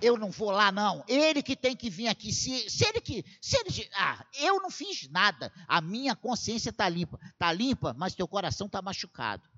Eu 0.01 0.17
não 0.17 0.29
vou 0.29 0.51
lá, 0.51 0.69
não. 0.69 1.01
Ele 1.07 1.41
que 1.41 1.55
tem 1.55 1.77
que 1.77 1.89
vir 1.89 2.09
aqui. 2.09 2.33
Se, 2.33 2.69
se 2.69 2.85
ele 2.85 2.99
que. 2.99 3.23
Se 3.41 3.57
ele, 3.57 3.89
ah, 3.95 4.25
eu 4.37 4.59
não 4.59 4.69
fiz 4.69 5.07
nada. 5.09 5.49
A 5.65 5.79
minha 5.79 6.13
consciência 6.13 6.71
está 6.71 6.89
limpa. 6.89 7.17
Está 7.31 7.53
limpa, 7.53 7.95
mas 7.97 8.13
teu 8.13 8.27
coração 8.27 8.67
está 8.67 8.81
machucado 8.81 9.49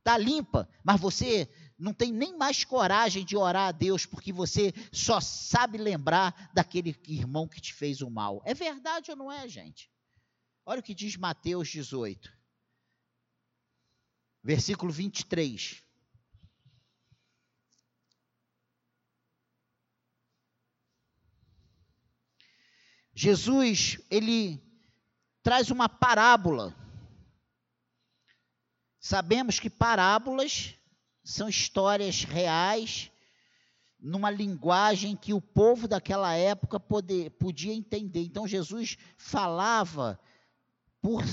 está 0.00 0.18
limpa, 0.18 0.68
mas 0.82 1.00
você 1.00 1.48
não 1.78 1.94
tem 1.94 2.12
nem 2.12 2.36
mais 2.36 2.64
coragem 2.64 3.24
de 3.24 3.36
orar 3.36 3.68
a 3.68 3.72
Deus 3.72 4.04
porque 4.04 4.32
você 4.32 4.72
só 4.92 5.20
sabe 5.20 5.78
lembrar 5.78 6.50
daquele 6.52 6.94
irmão 7.06 7.48
que 7.48 7.60
te 7.60 7.72
fez 7.72 8.02
o 8.02 8.10
mal. 8.10 8.42
É 8.44 8.52
verdade 8.52 9.10
ou 9.10 9.16
não 9.16 9.30
é, 9.30 9.48
gente? 9.48 9.90
Olha 10.66 10.80
o 10.80 10.82
que 10.82 10.94
diz 10.94 11.16
Mateus 11.16 11.68
18, 11.68 12.32
versículo 14.42 14.92
23. 14.92 15.82
Jesus, 23.14 23.98
ele 24.10 24.62
traz 25.42 25.70
uma 25.70 25.88
parábola 25.88 26.74
Sabemos 29.00 29.58
que 29.58 29.70
parábolas 29.70 30.74
são 31.24 31.48
histórias 31.48 32.22
reais, 32.22 33.10
numa 33.98 34.30
linguagem 34.30 35.16
que 35.16 35.32
o 35.32 35.40
povo 35.40 35.88
daquela 35.88 36.34
época 36.34 36.78
poder, 36.78 37.30
podia 37.30 37.72
entender. 37.72 38.20
Então 38.20 38.46
Jesus 38.46 38.98
falava 39.16 40.20
por 41.00 41.24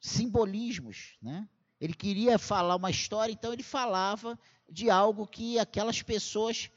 simbolismos, 0.00 1.16
né? 1.22 1.48
Ele 1.80 1.94
queria 1.94 2.38
falar 2.38 2.74
uma 2.74 2.90
história, 2.90 3.32
então 3.32 3.52
ele 3.52 3.62
falava 3.62 4.38
de 4.68 4.90
algo 4.90 5.26
que 5.26 5.58
aquelas 5.58 6.02
pessoas 6.02 6.70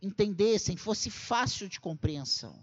entendessem, 0.00 0.76
fosse 0.76 1.10
fácil 1.10 1.68
de 1.68 1.80
compreensão. 1.80 2.62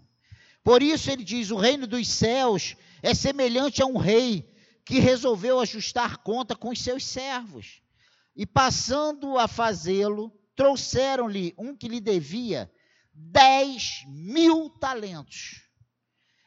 Por 0.64 0.82
isso 0.82 1.10
ele 1.10 1.22
diz: 1.22 1.50
o 1.50 1.56
reino 1.56 1.86
dos 1.86 2.08
céus 2.08 2.76
é 3.02 3.14
semelhante 3.14 3.82
a 3.82 3.86
um 3.86 3.96
rei 3.96 4.50
que 4.84 4.98
resolveu 4.98 5.60
ajustar 5.60 6.18
conta 6.18 6.56
com 6.56 6.70
os 6.70 6.80
seus 6.80 7.04
servos. 7.04 7.82
E 8.34 8.46
passando 8.46 9.36
a 9.36 9.46
fazê-lo, 9.46 10.32
trouxeram-lhe 10.56 11.54
um 11.58 11.76
que 11.76 11.88
lhe 11.88 12.00
devia 12.00 12.72
dez 13.12 14.04
mil 14.06 14.70
talentos. 14.70 15.68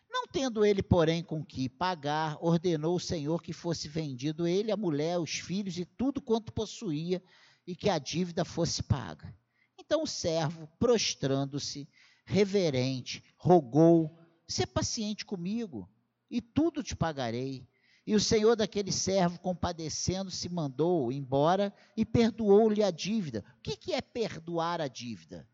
Não 0.10 0.28
tendo 0.28 0.66
ele, 0.66 0.84
porém, 0.84 1.24
com 1.24 1.44
que 1.46 1.70
pagar, 1.70 2.38
ordenou 2.42 2.96
o 2.96 3.00
Senhor 3.00 3.42
que 3.42 3.54
fosse 3.54 3.88
vendido 3.88 4.46
ele, 4.46 4.72
a 4.72 4.78
mulher, 4.78 5.20
os 5.20 5.40
filhos 5.40 5.78
e 5.78 5.86
tudo 5.86 6.22
quanto 6.22 6.52
possuía, 6.52 7.24
e 7.66 7.76
que 7.76 7.90
a 7.90 7.98
dívida 7.98 8.44
fosse 8.44 8.84
paga. 8.84 9.34
Então 9.78 10.04
o 10.04 10.08
servo, 10.08 10.68
prostrando-se, 10.80 11.88
reverente, 12.26 13.24
rogou: 13.38 14.20
"Se 14.48 14.66
paciente 14.66 15.26
comigo, 15.26 15.90
e 16.32 16.42
tudo 16.42 16.82
te 16.82 16.96
pagarei." 16.96 17.68
E 18.06 18.16
o 18.16 18.20
senhor 18.20 18.56
daquele 18.56 18.92
servo, 18.92 19.40
compadecendo-se, 19.40 20.50
mandou 20.50 21.12
embora 21.12 21.74
e 21.96 22.04
perdoou-lhe 22.04 22.84
a 22.84 22.90
dívida. 22.90 23.46
O 23.60 23.62
que, 23.62 23.78
que 23.78 23.94
é 23.94 24.02
perdoar 24.02 24.82
a 24.82 24.88
dívida? 24.88 25.48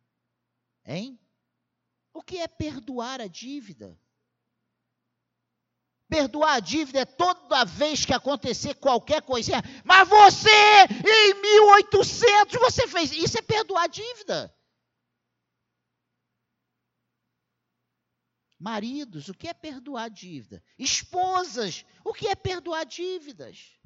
Hein? 0.86 1.20
O 2.14 2.24
que 2.24 2.38
é 2.38 2.48
perdoar 2.48 3.20
a 3.20 3.28
dívida? 3.28 4.00
Perdoar 6.10 6.56
a 6.56 6.60
dívida 6.62 7.02
é 7.02 7.06
toda 7.06 7.66
vez 7.66 8.06
que 8.06 8.14
acontecer 8.14 8.76
qualquer 8.76 9.22
coisinha. 9.22 9.62
Mas 9.84 10.08
você, 10.08 10.50
em 11.06 11.42
1800, 11.42 12.60
você 12.60 12.88
fez. 12.88 13.12
Isso 13.12 13.38
é 13.38 13.42
perdoar 13.42 13.84
a 13.84 13.88
dívida. 13.88 14.57
Maridos, 18.60 19.30
o 19.30 19.34
que 19.34 19.48
é 19.48 19.54
perdoar 19.54 20.10
dívida? 20.10 20.64
Esposas, 20.80 21.86
o 22.04 22.14
que 22.14 22.28
é 22.28 22.36
perdoar 22.36 22.86
dívidas? 22.86 23.78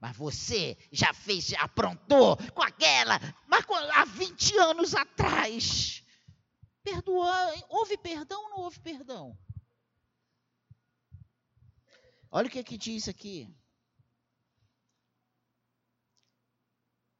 Mas 0.00 0.16
você 0.16 0.78
já 0.90 1.12
fez, 1.12 1.46
já 1.46 1.60
aprontou 1.60 2.36
com 2.52 2.62
aquela, 2.62 3.18
mas 3.46 3.64
há 3.94 4.04
20 4.04 4.58
anos 4.58 4.94
atrás. 4.94 6.02
Perdoou, 6.82 7.26
houve 7.68 7.98
perdão 7.98 8.42
ou 8.44 8.50
não 8.50 8.58
houve 8.60 8.78
perdão? 8.80 9.36
Olha 12.30 12.48
o 12.48 12.50
que, 12.50 12.58
é 12.58 12.64
que 12.64 12.78
diz 12.78 13.08
aqui. 13.08 13.48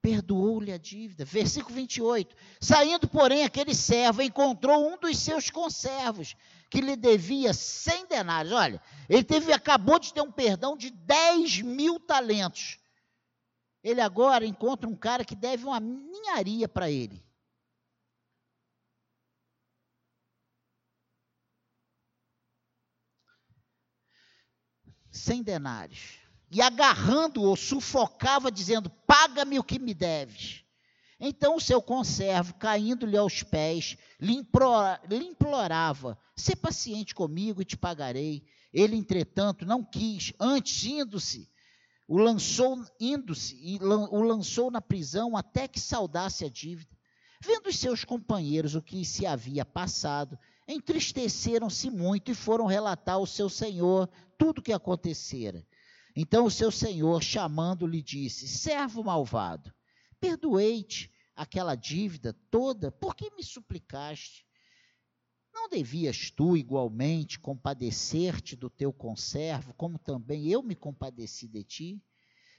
Perdoou-lhe 0.06 0.72
a 0.72 0.78
dívida. 0.78 1.24
Versículo 1.24 1.74
28. 1.74 2.36
Saindo, 2.60 3.08
porém, 3.08 3.42
aquele 3.42 3.74
servo 3.74 4.22
encontrou 4.22 4.88
um 4.88 4.96
dos 4.96 5.18
seus 5.18 5.50
conservos, 5.50 6.36
que 6.70 6.80
lhe 6.80 6.94
devia 6.94 7.52
100 7.52 8.06
denários. 8.06 8.54
Olha, 8.54 8.80
ele 9.08 9.24
teve, 9.24 9.52
acabou 9.52 9.98
de 9.98 10.14
ter 10.14 10.20
um 10.20 10.30
perdão 10.30 10.76
de 10.76 10.90
10 10.90 11.62
mil 11.62 11.98
talentos. 11.98 12.78
Ele 13.82 14.00
agora 14.00 14.46
encontra 14.46 14.88
um 14.88 14.94
cara 14.94 15.24
que 15.24 15.34
deve 15.34 15.64
uma 15.64 15.80
ninharia 15.80 16.68
para 16.68 16.88
ele. 16.88 17.20
Cem 25.10 25.42
denários 25.42 26.25
e 26.50 26.62
agarrando-o, 26.62 27.56
sufocava, 27.56 28.50
dizendo: 28.50 28.90
Paga-me 29.06 29.59
o 29.59 29.64
que 29.64 29.78
me 29.78 29.94
deves. 29.94 30.62
Então 31.18 31.56
o 31.56 31.61
seu 31.61 31.80
conservo, 31.80 32.54
caindo-lhe 32.54 33.16
aos 33.16 33.42
pés, 33.42 33.96
lhe, 34.20 34.35
implora, 34.35 35.00
lhe 35.09 35.24
implorava: 35.24 36.18
Sê 36.37 36.54
paciente 36.54 37.14
comigo 37.14 37.62
e 37.62 37.64
te 37.64 37.76
pagarei. 37.76 38.44
Ele, 38.72 38.96
entretanto, 38.96 39.64
não 39.64 39.82
quis, 39.82 40.35
antes 40.38 40.85
indo-se, 40.85 41.48
o 42.06 42.18
lançou 42.18 42.85
indo-se 43.00 43.78
o 43.80 44.22
lançou 44.22 44.70
na 44.70 44.80
prisão 44.80 45.37
até 45.37 45.66
que 45.66 45.80
saudasse 45.80 46.44
a 46.44 46.48
dívida. 46.48 46.94
Vendo 47.40 47.68
os 47.68 47.78
seus 47.78 48.04
companheiros 48.04 48.74
o 48.74 48.82
que 48.82 49.04
se 49.04 49.26
havia 49.26 49.64
passado, 49.64 50.38
entristeceram-se 50.68 51.90
muito 51.90 52.30
e 52.30 52.35
foram 52.35 52.66
relatar 52.66 53.16
ao 53.16 53.26
seu 53.26 53.48
senhor 53.48 54.09
tudo 54.38 54.59
o 54.59 54.62
que 54.62 54.72
acontecera. 54.72 55.64
Então 56.16 56.46
o 56.46 56.50
seu 56.50 56.70
senhor, 56.70 57.22
chamando-lhe, 57.22 58.00
disse: 58.00 58.48
Servo 58.48 59.05
malvado, 59.05 59.70
perdoei-te 60.18 61.12
aquela 61.37 61.74
dívida 61.74 62.33
toda, 62.50 62.90
por 62.90 63.14
que 63.14 63.31
me 63.37 63.44
suplicaste? 63.44 64.46
Não 65.52 65.68
devias 65.68 66.31
tu 66.31 66.57
igualmente 66.57 67.38
compadecer-te 67.38 68.57
do 68.57 68.70
teu 68.70 68.94
conservo, 68.94 69.74
como 69.74 69.98
também 69.98 70.48
eu 70.48 70.62
me 70.62 70.74
compadeci 70.74 71.46
de 71.46 71.62
ti? 71.62 72.02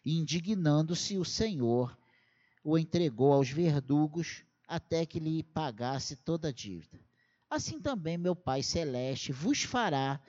Indignando-se, 0.05 1.17
o 1.17 1.25
Senhor 1.25 1.97
o 2.63 2.77
entregou 2.77 3.33
aos 3.33 3.49
verdugos 3.49 4.43
até 4.67 5.05
que 5.05 5.19
lhe 5.19 5.41
pagasse 5.41 6.15
toda 6.17 6.49
a 6.49 6.51
dívida. 6.51 6.99
Assim 7.49 7.79
também 7.79 8.17
meu 8.17 8.35
Pai 8.35 8.61
Celeste 8.61 9.31
vos 9.31 9.63
fará, 9.63 10.21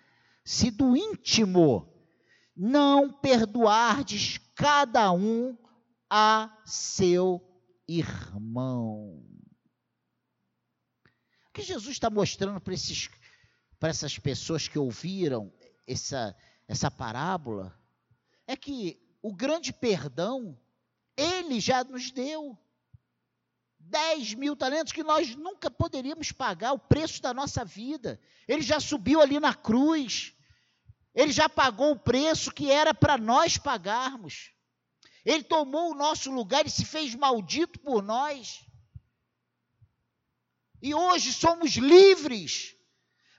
se 0.45 0.71
do 0.71 0.97
íntimo 0.97 1.98
não 2.59 3.13
perdoardes 3.13 4.39
cada 4.57 5.13
um 5.13 5.57
a 6.11 6.53
seu 6.67 7.41
irmão. 7.87 9.25
O 11.47 11.53
que 11.55 11.63
Jesus 11.63 11.93
está 11.93 12.11
mostrando 12.11 12.61
para, 12.61 12.75
esses, 12.75 13.09
para 13.79 13.91
essas 13.91 14.19
pessoas 14.19 14.67
que 14.67 14.79
ouviram 14.79 15.53
essa, 15.87 16.37
essa 16.67 16.91
parábola 16.91 17.79
é 18.45 18.57
que 18.57 19.01
o 19.23 19.33
grande 19.33 19.73
perdão, 19.73 20.59
ele 21.17 21.61
já 21.61 21.85
nos 21.85 22.11
deu. 22.11 22.59
10 23.79 24.35
mil 24.35 24.57
talentos 24.57 24.93
que 24.93 25.03
nós 25.03 25.35
nunca 25.35 25.71
poderíamos 25.71 26.33
pagar 26.33 26.73
o 26.73 26.79
preço 26.79 27.23
da 27.23 27.33
nossa 27.33 27.65
vida. 27.65 28.21
Ele 28.47 28.63
já 28.63 28.81
subiu 28.81 29.21
ali 29.21 29.39
na 29.39 29.55
cruz. 29.55 30.35
Ele 31.19 31.33
já 31.33 31.49
pagou 31.49 31.91
o 31.91 31.99
preço 31.99 32.53
que 32.53 32.71
era 32.71 32.95
para 32.95 33.19
nós 33.19 33.59
pagarmos. 33.59 34.53
Ele 35.25 35.43
tomou 35.43 35.91
o 35.91 35.95
nosso 35.97 36.31
lugar 36.31 36.65
e 36.65 36.71
se 36.71 36.85
fez 36.85 37.13
maldito 37.13 37.81
por 37.81 38.05
nós. 38.05 38.61
E 40.81 40.95
hoje 40.95 41.33
somos 41.33 41.73
livres, 41.73 42.77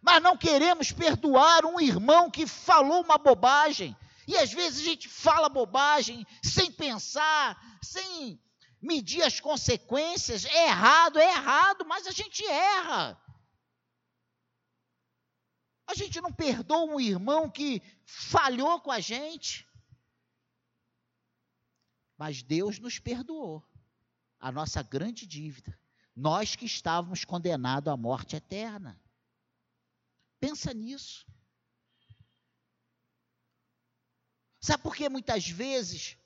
mas 0.02 0.22
não 0.22 0.36
queremos 0.36 0.92
perdoar 0.92 1.64
um 1.64 1.80
irmão 1.80 2.30
que 2.30 2.46
falou 2.46 3.02
uma 3.02 3.18
bobagem. 3.18 3.96
E 4.28 4.36
às 4.36 4.52
vezes 4.52 4.82
a 4.82 4.84
gente 4.84 5.08
fala 5.08 5.48
bobagem 5.48 6.28
sem 6.44 6.70
pensar, 6.74 7.58
sem 7.82 8.38
medir 8.82 9.24
as 9.24 9.40
consequências. 9.40 10.44
É 10.44 10.66
errado, 10.68 11.18
é 11.18 11.32
errado, 11.32 11.86
mas 11.86 12.06
a 12.08 12.12
gente 12.12 12.46
erra. 12.46 13.18
A 15.90 15.96
gente 15.96 16.22
não 16.22 16.32
perdoa 16.32 16.86
um 16.86 17.00
irmão 17.00 17.50
que 17.50 17.82
falhou 18.06 18.80
com 18.80 18.92
a 18.92 19.00
gente. 19.00 19.68
Mas 22.16 22.44
Deus 22.44 22.78
nos 22.78 23.00
perdoou 23.00 23.68
a 24.40 24.52
nossa 24.52 24.84
grande 24.84 25.26
dívida. 25.26 25.76
Nós 26.16 26.56
que 26.56 26.66
estávamos 26.66 27.26
condenados 27.26 27.92
à 27.92 27.98
morte 27.98 28.36
eterna. 28.36 29.02
Pensa 30.40 30.76
nisso. 30.76 31.26
Sabe 34.62 34.84
por 34.84 34.96
que 34.96 35.10
muitas 35.10 35.50
vezes 35.50 36.18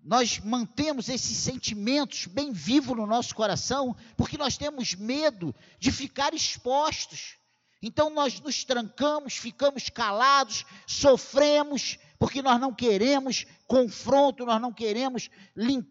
nós 0.00 0.38
mantemos 0.38 1.08
esses 1.08 1.36
sentimentos 1.38 2.26
bem 2.26 2.52
vivos 2.52 2.96
no 2.96 3.04
nosso 3.04 3.34
coração? 3.34 3.96
Porque 4.16 4.38
nós 4.38 4.56
temos 4.56 4.94
medo 4.94 5.52
de 5.80 5.90
ficar 5.90 6.32
expostos. 6.32 7.36
Então 7.80 8.10
nós 8.10 8.40
nos 8.40 8.64
trancamos, 8.64 9.36
ficamos 9.36 9.88
calados, 9.88 10.64
sofremos, 10.86 11.96
porque 12.18 12.42
nós 12.42 12.60
não 12.60 12.74
queremos 12.74 13.46
confronto, 13.66 14.44
nós 14.44 14.60
não 14.60 14.72
queremos 14.72 15.30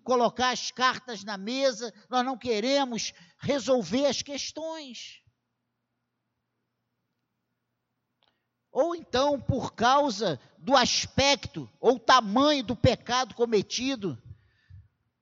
colocar 0.03 0.49
as 0.51 0.69
cartas 0.69 1.23
na 1.23 1.37
mesa, 1.37 1.93
nós 2.09 2.25
não 2.25 2.37
queremos 2.37 3.13
resolver 3.37 4.05
as 4.05 4.21
questões. 4.21 5.21
Ou 8.69 8.93
então, 8.93 9.39
por 9.39 9.73
causa 9.73 10.39
do 10.57 10.75
aspecto 10.75 11.69
ou 11.79 11.97
tamanho 11.97 12.63
do 12.63 12.75
pecado 12.75 13.33
cometido, 13.33 14.21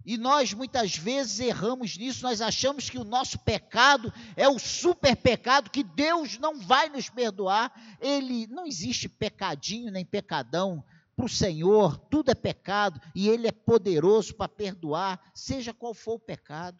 e 0.05 0.17
nós 0.17 0.53
muitas 0.53 0.95
vezes 0.95 1.39
erramos 1.39 1.97
nisso, 1.97 2.21
nós 2.21 2.39
achamos 2.39 2.89
que 2.89 2.97
o 2.97 3.03
nosso 3.03 3.39
pecado 3.39 4.13
é 4.35 4.47
o 4.47 4.59
super 4.59 5.15
pecado, 5.15 5.71
que 5.71 5.83
Deus 5.83 6.37
não 6.37 6.59
vai 6.59 6.89
nos 6.89 7.09
perdoar. 7.09 7.73
Ele 7.99 8.45
não 8.47 8.67
existe 8.67 9.09
pecadinho 9.09 9.91
nem 9.91 10.05
pecadão 10.05 10.85
para 11.15 11.25
o 11.25 11.29
Senhor, 11.29 11.97
tudo 11.97 12.29
é 12.29 12.35
pecado 12.35 13.01
e 13.15 13.27
Ele 13.27 13.47
é 13.47 13.51
poderoso 13.51 14.35
para 14.35 14.47
perdoar, 14.47 15.31
seja 15.33 15.73
qual 15.73 15.93
for 15.93 16.15
o 16.15 16.19
pecado. 16.19 16.79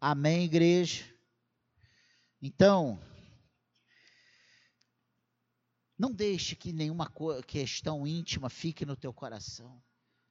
Amém, 0.00 0.44
igreja? 0.44 1.04
Então, 2.40 2.98
não 5.98 6.10
deixe 6.10 6.56
que 6.56 6.72
nenhuma 6.72 7.12
questão 7.46 8.06
íntima 8.06 8.48
fique 8.48 8.86
no 8.86 8.96
teu 8.96 9.12
coração 9.12 9.82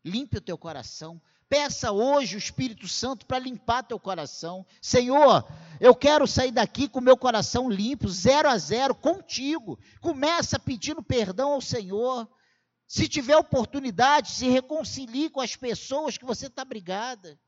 Limpe 0.04 0.38
o 0.38 0.42
teu 0.42 0.58
coração. 0.58 1.22
Peça 1.48 1.92
hoje 1.92 2.36
o 2.36 2.40
Espírito 2.40 2.88
Santo 2.88 3.26
para 3.26 3.40
limpar 3.40 3.84
teu 3.84 4.00
coração. 4.00 4.66
Senhor, 4.82 5.48
eu 5.80 5.94
quero 5.96 6.26
sair 6.28 6.52
daqui 6.52 6.90
com 6.90 7.00
meu 7.00 7.16
coração 7.16 7.70
limpo, 7.70 8.10
zero 8.10 8.50
a 8.50 8.58
zero, 8.58 8.96
contigo. 8.96 9.80
Começa 10.02 10.58
pedindo 10.58 11.04
perdão 11.04 11.54
ao 11.54 11.62
Senhor. 11.62 12.28
Se 12.88 13.08
tiver 13.08 13.38
oportunidade, 13.38 14.32
se 14.32 14.48
reconcilie 14.48 15.30
com 15.30 15.42
as 15.42 15.56
pessoas 15.56 16.18
que 16.18 16.26
você 16.26 16.48
está 16.48 16.66
brigada. 16.66 17.40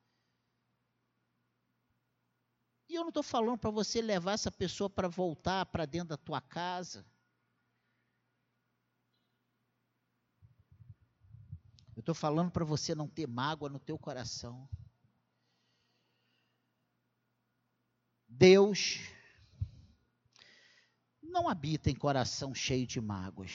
E 2.88 2.96
eu 2.96 3.02
não 3.02 3.10
estou 3.10 3.24
falando 3.24 3.58
para 3.58 3.72
você 3.72 4.02
levar 4.02 4.34
essa 4.34 4.52
pessoa 4.52 4.90
para 4.90 5.08
voltar 5.08 5.66
para 5.66 5.86
dentro 5.86 6.10
da 6.10 6.18
tua 6.18 6.40
casa. 6.40 7.06
Eu 11.96 12.02
estou 12.02 12.14
falando 12.14 12.52
para 12.52 12.66
você 12.66 12.94
não 12.94 13.08
ter 13.08 13.26
mágoa 13.26 13.70
no 13.70 13.80
teu 13.80 13.98
coração. 13.98 14.68
Deus 18.28 19.00
não 21.22 21.48
habita 21.48 21.90
em 21.90 21.96
coração 21.96 22.54
cheio 22.54 22.86
de 22.86 23.00
mágoas. 23.00 23.52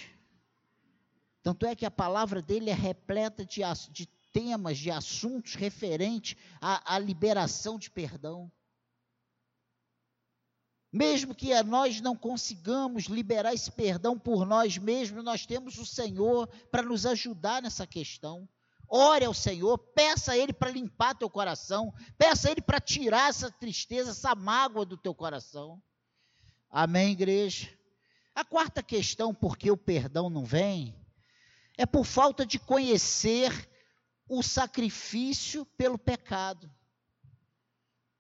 Tanto 1.43 1.67
é 1.67 1.75
que 1.75 1.85
a 1.85 1.91
palavra 1.91 2.41
dele 2.41 2.71
é 2.71 2.75
repleta 2.75 3.45
de, 3.45 3.61
de 3.91 4.07
temas, 4.33 4.79
de 4.79 4.91
assuntos 4.91 5.55
referentes 5.55 6.37
à, 6.61 6.95
à 6.95 6.99
liberação 6.99 7.79
de 7.79 7.91
perdão. 7.91 8.51
Mesmo 10.93 11.35
que 11.35 11.51
nós 11.63 12.01
não 12.01 12.17
consigamos 12.17 13.05
liberar 13.05 13.55
esse 13.55 13.71
perdão 13.71 14.19
por 14.19 14.45
nós 14.45 14.77
mesmos, 14.77 15.23
nós 15.23 15.47
temos 15.47 15.79
o 15.79 15.87
Senhor 15.87 16.49
para 16.71 16.83
nos 16.83 17.07
ajudar 17.07 17.63
nessa 17.63 17.87
questão. 17.87 18.49
Ore 18.89 19.25
ao 19.25 19.33
Senhor, 19.33 19.79
peça 19.79 20.33
a 20.33 20.37
Ele 20.37 20.53
para 20.53 20.73
limpar 20.73 21.15
teu 21.15 21.31
coração, 21.31 21.95
peça 22.19 22.49
a 22.49 22.51
Ele 22.51 22.61
para 22.61 22.81
tirar 22.81 23.29
essa 23.29 23.49
tristeza, 23.49 24.11
essa 24.11 24.35
mágoa 24.35 24.85
do 24.85 24.97
teu 24.97 25.15
coração. 25.15 25.81
Amém, 26.69 27.13
igreja? 27.13 27.69
A 28.35 28.45
quarta 28.45 28.83
questão, 28.83 29.33
por 29.33 29.57
que 29.57 29.71
o 29.71 29.77
perdão 29.77 30.29
não 30.29 30.45
vem, 30.45 30.97
é 31.79 31.87
por 31.87 32.05
falta 32.05 32.45
de 32.45 32.59
conhecer 32.59 33.69
o 34.29 34.43
sacrifício 34.43 35.65
pelo 35.77 35.99
pecado. 35.99 36.69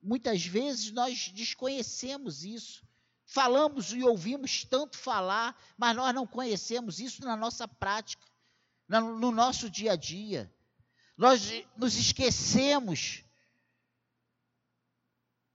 Muitas 0.02 0.44
vezes 0.44 0.90
nós 0.92 1.28
desconhecemos 1.28 2.44
isso. 2.44 2.82
Falamos 3.24 3.92
e 3.92 4.02
ouvimos 4.02 4.64
tanto 4.64 4.98
falar, 4.98 5.56
mas 5.76 5.94
nós 5.94 6.14
não 6.14 6.26
conhecemos 6.26 6.98
isso 6.98 7.22
na 7.24 7.36
nossa 7.36 7.68
prática, 7.68 8.26
no 8.88 9.30
nosso 9.30 9.70
dia 9.70 9.92
a 9.92 9.96
dia. 9.96 10.52
Nós 11.16 11.64
nos 11.76 11.96
esquecemos 11.96 13.22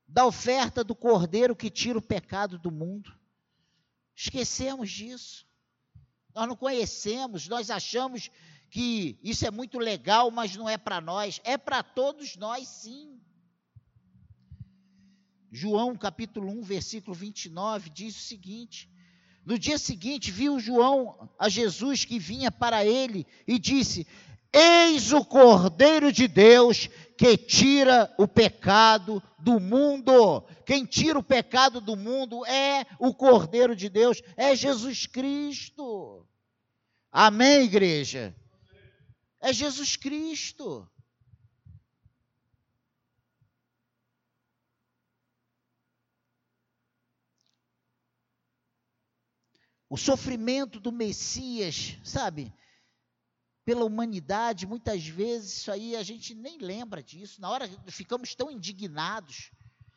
da 0.07 0.25
oferta 0.25 0.83
do 0.83 0.95
Cordeiro 0.95 1.55
que 1.55 1.69
tira 1.69 1.97
o 1.97 2.01
pecado 2.01 2.57
do 2.57 2.71
mundo. 2.71 3.13
Esquecemos 4.15 4.89
disso. 4.89 5.45
Nós 6.33 6.47
não 6.47 6.55
conhecemos, 6.55 7.47
nós 7.47 7.69
achamos 7.69 8.29
que 8.69 9.19
isso 9.23 9.45
é 9.45 9.51
muito 9.51 9.79
legal, 9.79 10.29
mas 10.31 10.55
não 10.55 10.69
é 10.69 10.77
para 10.77 11.01
nós. 11.01 11.41
É 11.43 11.57
para 11.57 11.81
todos 11.81 12.35
nós, 12.35 12.67
sim. 12.67 13.14
João 15.55 15.95
capítulo 15.95 16.49
1, 16.49 16.63
versículo 16.63 17.15
29 17.15 17.89
diz 17.89 18.17
o 18.17 18.19
seguinte: 18.19 18.89
No 19.45 19.57
dia 19.57 19.77
seguinte 19.77 20.29
viu 20.29 20.59
João 20.59 21.29
a 21.39 21.47
Jesus 21.47 22.03
que 22.03 22.19
vinha 22.19 22.51
para 22.51 22.85
ele 22.85 23.25
e 23.47 23.57
disse: 23.57 24.05
Eis 24.51 25.13
o 25.13 25.23
Cordeiro 25.23 26.11
de 26.11 26.27
Deus 26.27 26.89
que 27.17 27.37
tira 27.37 28.13
o 28.17 28.27
pecado 28.27 29.23
do 29.39 29.57
mundo. 29.57 30.41
Quem 30.65 30.83
tira 30.83 31.17
o 31.17 31.23
pecado 31.23 31.79
do 31.79 31.95
mundo 31.95 32.45
é 32.45 32.85
o 32.99 33.13
Cordeiro 33.13 33.73
de 33.77 33.87
Deus, 33.87 34.21
é 34.35 34.53
Jesus 34.57 35.05
Cristo. 35.07 36.27
Amém, 37.09 37.63
igreja? 37.63 38.35
É 39.39 39.53
Jesus 39.53 39.95
Cristo. 39.95 40.85
O 49.95 49.97
sofrimento 49.97 50.77
do 50.77 50.91
Messias, 50.91 51.95
sabe? 52.03 52.53
Pela 53.63 53.85
humanidade, 53.85 54.67
muitas 54.67 55.07
vezes 55.07 55.53
isso 55.53 55.71
aí 55.71 55.95
a 55.95 56.03
gente 56.03 56.35
nem 56.35 56.57
lembra 56.57 57.01
disso. 57.01 57.39
Na 57.39 57.49
hora 57.49 57.69
ficamos 57.87 58.35
tão 58.35 58.51
indignados 58.51 59.51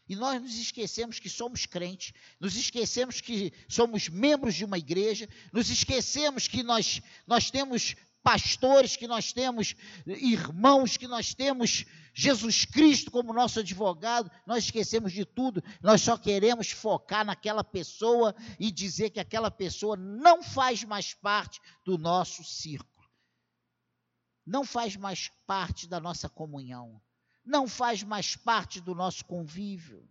e 0.09 0.15
nós 0.15 0.41
nos 0.41 0.57
esquecemos 0.57 1.19
que 1.19 1.29
somos 1.29 1.67
crentes, 1.67 2.13
nos 2.39 2.55
esquecemos 2.55 3.21
que 3.21 3.53
somos 3.69 4.09
membros 4.09 4.55
de 4.55 4.65
uma 4.65 4.79
igreja, 4.79 5.29
nos 5.53 5.69
esquecemos 5.69 6.47
que 6.47 6.63
nós, 6.63 7.03
nós 7.27 7.51
temos 7.51 7.97
pastores, 8.23 8.95
que 8.95 9.09
nós 9.09 9.33
temos 9.33 9.75
irmãos, 10.07 10.97
que 10.97 11.09
nós 11.09 11.35
temos 11.35 11.85
Jesus 12.21 12.65
Cristo 12.65 13.13
como 13.13 13.33
nosso 13.33 13.61
advogado, 13.61 14.29
nós 14.45 14.65
esquecemos 14.65 15.13
de 15.13 15.25
tudo, 15.25 15.63
nós 15.81 16.01
só 16.01 16.19
queremos 16.19 16.69
focar 16.69 17.25
naquela 17.25 17.63
pessoa 17.63 18.35
e 18.59 18.73
dizer 18.73 19.11
que 19.11 19.21
aquela 19.21 19.53
pessoa 19.53 19.97
não 19.97 20.43
faz 20.43 20.83
mais 20.83 21.15
parte 21.15 21.61
do 21.85 21.97
nosso 21.97 22.43
círculo, 22.43 23.09
não 24.45 24.65
faz 24.65 24.97
mais 24.97 25.29
parte 25.47 25.87
da 25.87 26.01
nossa 26.01 26.29
comunhão, 26.29 27.01
não 27.45 27.69
faz 27.69 28.03
mais 28.03 28.35
parte 28.35 28.81
do 28.81 28.97
nosso 28.97 29.25
convívio. 29.25 30.05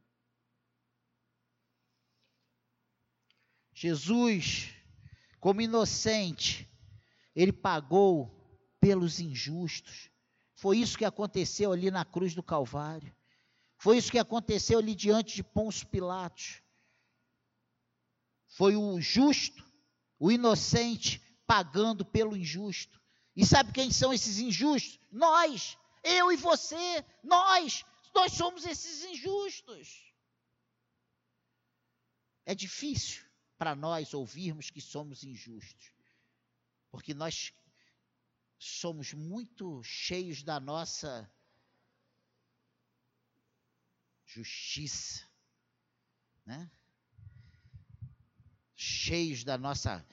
Jesus, 3.74 4.74
como 5.42 5.60
inocente, 5.60 6.72
ele 7.36 7.52
pagou 7.52 8.34
pelos 8.80 9.20
injustos. 9.20 10.10
Foi 10.58 10.80
isso 10.80 10.98
que 10.98 11.06
aconteceu 11.06 11.72
ali 11.72 11.92
na 11.92 12.04
cruz 12.04 12.34
do 12.34 12.42
Calvário. 12.42 13.16
Foi 13.78 13.96
isso 13.96 14.12
que 14.12 14.18
aconteceu 14.18 14.80
ali 14.80 14.96
diante 14.96 15.36
de 15.36 15.44
Pôncio 15.44 15.86
Pilatos. 15.86 16.64
Foi 18.48 18.76
o 18.76 19.00
justo, 19.00 19.64
o 20.18 20.32
inocente, 20.32 21.22
pagando 21.46 22.04
pelo 22.04 22.36
injusto. 22.36 23.00
E 23.36 23.46
sabe 23.46 23.72
quem 23.72 23.92
são 23.92 24.12
esses 24.12 24.40
injustos? 24.40 25.00
Nós, 25.12 25.78
eu 26.04 26.32
e 26.32 26.36
você, 26.36 27.06
nós, 27.24 27.86
nós 28.16 28.34
somos 28.34 28.66
esses 28.66 29.06
injustos. 29.06 30.12
É 32.48 32.56
difícil 32.56 33.24
para 33.60 33.76
nós 33.76 34.12
ouvirmos 34.12 34.72
que 34.72 34.82
somos 34.82 35.24
injustos, 35.24 35.94
porque 36.90 37.14
nós 37.14 37.54
somos 38.58 39.14
muito 39.14 39.82
cheios 39.84 40.44
da 40.44 40.60
nossa 40.60 41.30
justiça, 44.26 45.28
né? 46.46 46.70
cheios 48.76 49.44
da 49.44 49.58
nossa 49.58 50.06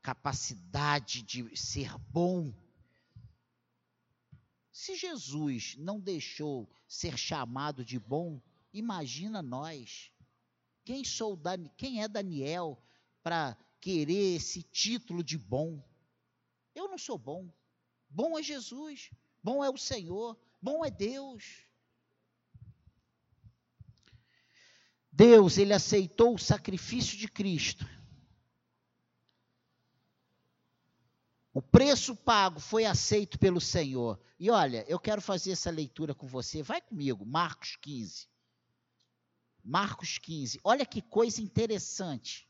capacidade 0.00 1.22
de 1.22 1.56
ser 1.56 1.96
bom. 2.10 2.52
Se 4.70 4.96
Jesus 4.96 5.76
não 5.76 6.00
deixou 6.00 6.70
ser 6.88 7.16
chamado 7.16 7.84
de 7.84 7.98
bom, 7.98 8.40
imagina 8.72 9.42
nós. 9.42 10.10
Quem, 10.84 11.04
sou, 11.04 11.38
quem 11.76 12.02
é 12.02 12.08
Daniel 12.08 12.82
para 13.22 13.56
querer 13.80 14.36
esse 14.36 14.62
título 14.62 15.22
de 15.22 15.38
bom? 15.38 15.82
Eu 16.74 16.88
não 16.88 16.98
sou 16.98 17.18
bom. 17.18 17.52
Bom 18.14 18.38
é 18.38 18.42
Jesus, 18.42 19.10
bom 19.42 19.64
é 19.64 19.70
o 19.70 19.78
Senhor, 19.78 20.38
bom 20.60 20.84
é 20.84 20.90
Deus. 20.90 21.66
Deus, 25.10 25.56
ele 25.56 25.72
aceitou 25.72 26.34
o 26.34 26.38
sacrifício 26.38 27.16
de 27.16 27.26
Cristo. 27.26 27.86
O 31.54 31.60
preço 31.60 32.14
pago 32.14 32.60
foi 32.60 32.84
aceito 32.84 33.38
pelo 33.38 33.60
Senhor. 33.60 34.20
E 34.38 34.50
olha, 34.50 34.84
eu 34.88 34.98
quero 34.98 35.20
fazer 35.20 35.52
essa 35.52 35.70
leitura 35.70 36.14
com 36.14 36.26
você. 36.26 36.62
Vai 36.62 36.80
comigo, 36.80 37.24
Marcos 37.24 37.76
15. 37.76 38.26
Marcos 39.62 40.18
15. 40.18 40.60
Olha 40.64 40.84
que 40.84 41.00
coisa 41.00 41.40
interessante 41.40 42.48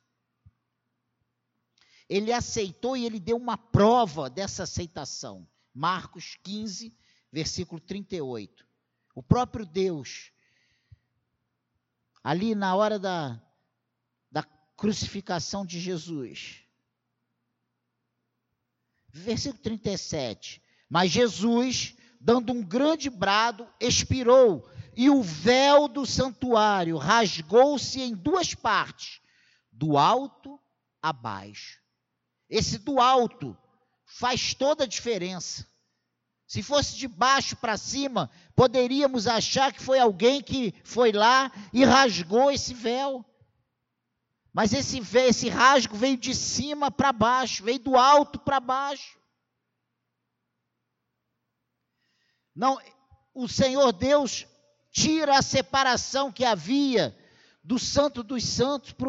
ele 2.13 2.31
aceitou 2.31 2.95
e 2.95 3.07
ele 3.07 3.19
deu 3.19 3.37
uma 3.39 3.57
prova 3.57 4.29
dessa 4.29 4.65
aceitação. 4.65 5.49
Marcos 5.75 6.39
15, 6.43 6.97
versículo 7.31 7.81
38. 7.81 8.67
O 9.15 9.23
próprio 9.23 9.67
Deus, 9.67 10.33
ali 12.23 12.55
na 12.55 12.75
hora 12.75 12.99
da, 12.99 13.41
da 14.31 14.43
crucificação 14.77 15.65
de 15.65 15.79
Jesus. 15.81 16.65
Versículo 19.09 19.63
37. 19.63 20.63
Mas 20.89 21.11
Jesus, 21.11 21.97
dando 22.21 22.53
um 22.53 22.63
grande 22.63 23.09
brado, 23.11 23.69
expirou, 23.81 24.69
e 24.97 25.09
o 25.09 25.23
véu 25.23 25.89
do 25.89 26.05
santuário 26.05 26.97
rasgou-se 26.99 28.01
em 28.01 28.15
duas 28.15 28.55
partes, 28.55 29.21
do 29.71 29.97
alto 29.97 30.61
a 31.01 31.13
baixo 31.13 31.83
esse 32.53 32.77
do 32.77 33.01
alto 33.01 33.57
faz 34.13 34.53
toda 34.55 34.85
a 34.85 34.87
diferença. 34.87 35.67
Se 36.47 36.63
fosse 36.63 36.97
de 36.97 37.09
baixo 37.09 37.57
para 37.57 37.79
cima, 37.79 38.31
poderíamos 38.55 39.27
achar 39.27 39.73
que 39.73 39.81
foi 39.81 39.99
alguém 39.99 40.43
que 40.43 40.75
foi 40.85 41.11
lá 41.11 41.51
e 41.73 41.83
rasgou 41.83 42.51
esse 42.51 42.75
véu. 42.75 43.25
Mas 44.53 44.75
esse, 44.75 45.01
esse 45.17 45.49
rasgo 45.49 45.97
veio 45.97 46.19
de 46.19 46.35
cima 46.35 46.91
para 46.91 47.11
baixo, 47.11 47.65
veio 47.65 47.79
do 47.79 47.97
alto 47.97 48.39
para 48.39 48.61
baixo. 48.61 49.19
Não, 52.55 52.79
o 53.33 53.49
Senhor 53.49 53.91
Deus 53.93 54.47
tira 54.91 55.39
a 55.39 55.43
separação 55.43 56.31
que 56.31 56.45
havia 56.45 57.17
do 57.65 57.79
santo 57.79 58.23
dos 58.23 58.45
santos 58.45 58.93
para 58.93 59.09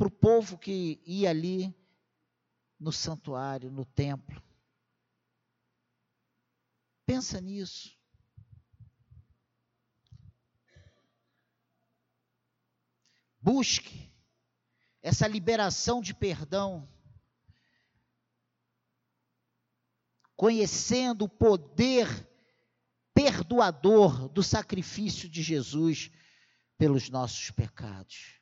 o 0.00 0.10
povo 0.10 0.58
que 0.58 1.00
ia 1.06 1.30
ali 1.30 1.77
no 2.78 2.92
santuário, 2.92 3.70
no 3.70 3.84
templo. 3.84 4.42
Pensa 7.04 7.40
nisso. 7.40 7.96
Busque 13.40 14.12
essa 15.00 15.26
liberação 15.26 16.00
de 16.00 16.12
perdão, 16.12 16.88
conhecendo 20.36 21.24
o 21.24 21.28
poder 21.28 22.06
perdoador 23.14 24.28
do 24.28 24.42
sacrifício 24.42 25.28
de 25.28 25.42
Jesus 25.42 26.10
pelos 26.76 27.08
nossos 27.08 27.50
pecados. 27.50 28.37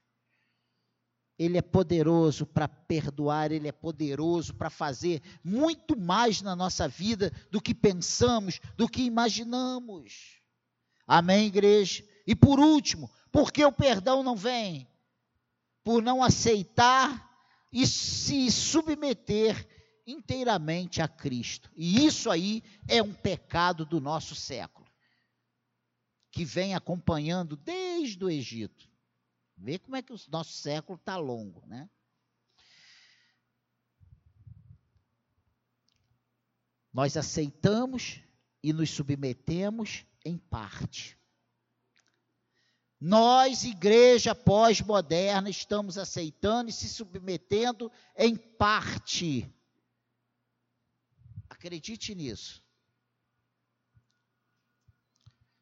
Ele 1.38 1.58
é 1.58 1.62
poderoso 1.62 2.46
para 2.46 2.66
perdoar, 2.66 3.52
ele 3.52 3.68
é 3.68 3.72
poderoso 3.72 4.54
para 4.54 4.70
fazer 4.70 5.22
muito 5.44 5.98
mais 5.98 6.40
na 6.40 6.56
nossa 6.56 6.88
vida 6.88 7.30
do 7.50 7.60
que 7.60 7.74
pensamos, 7.74 8.60
do 8.76 8.88
que 8.88 9.02
imaginamos. 9.02 10.40
Amém, 11.06 11.46
igreja? 11.46 12.02
E 12.26 12.34
por 12.34 12.58
último, 12.58 13.10
por 13.30 13.52
que 13.52 13.64
o 13.64 13.70
perdão 13.70 14.22
não 14.22 14.34
vem? 14.34 14.88
Por 15.84 16.02
não 16.02 16.22
aceitar 16.22 17.30
e 17.70 17.86
se 17.86 18.50
submeter 18.50 19.68
inteiramente 20.06 21.02
a 21.02 21.08
Cristo. 21.08 21.70
E 21.76 22.06
isso 22.06 22.30
aí 22.30 22.62
é 22.88 23.02
um 23.02 23.12
pecado 23.12 23.84
do 23.84 24.00
nosso 24.00 24.34
século, 24.34 24.86
que 26.30 26.44
vem 26.44 26.74
acompanhando 26.74 27.56
desde 27.56 28.24
o 28.24 28.30
Egito. 28.30 28.88
Vê 29.56 29.78
como 29.78 29.96
é 29.96 30.02
que 30.02 30.12
o 30.12 30.20
nosso 30.28 30.52
século 30.52 30.98
está 30.98 31.16
longo, 31.16 31.66
né? 31.66 31.88
Nós 36.92 37.16
aceitamos 37.16 38.20
e 38.62 38.72
nos 38.72 38.90
submetemos 38.90 40.04
em 40.24 40.38
parte. 40.38 41.18
Nós, 42.98 43.64
igreja 43.64 44.34
pós-moderna, 44.34 45.50
estamos 45.50 45.98
aceitando 45.98 46.70
e 46.70 46.72
se 46.72 46.88
submetendo 46.88 47.92
em 48.16 48.34
parte. 48.36 49.52
Acredite 51.48 52.14
nisso. 52.14 52.64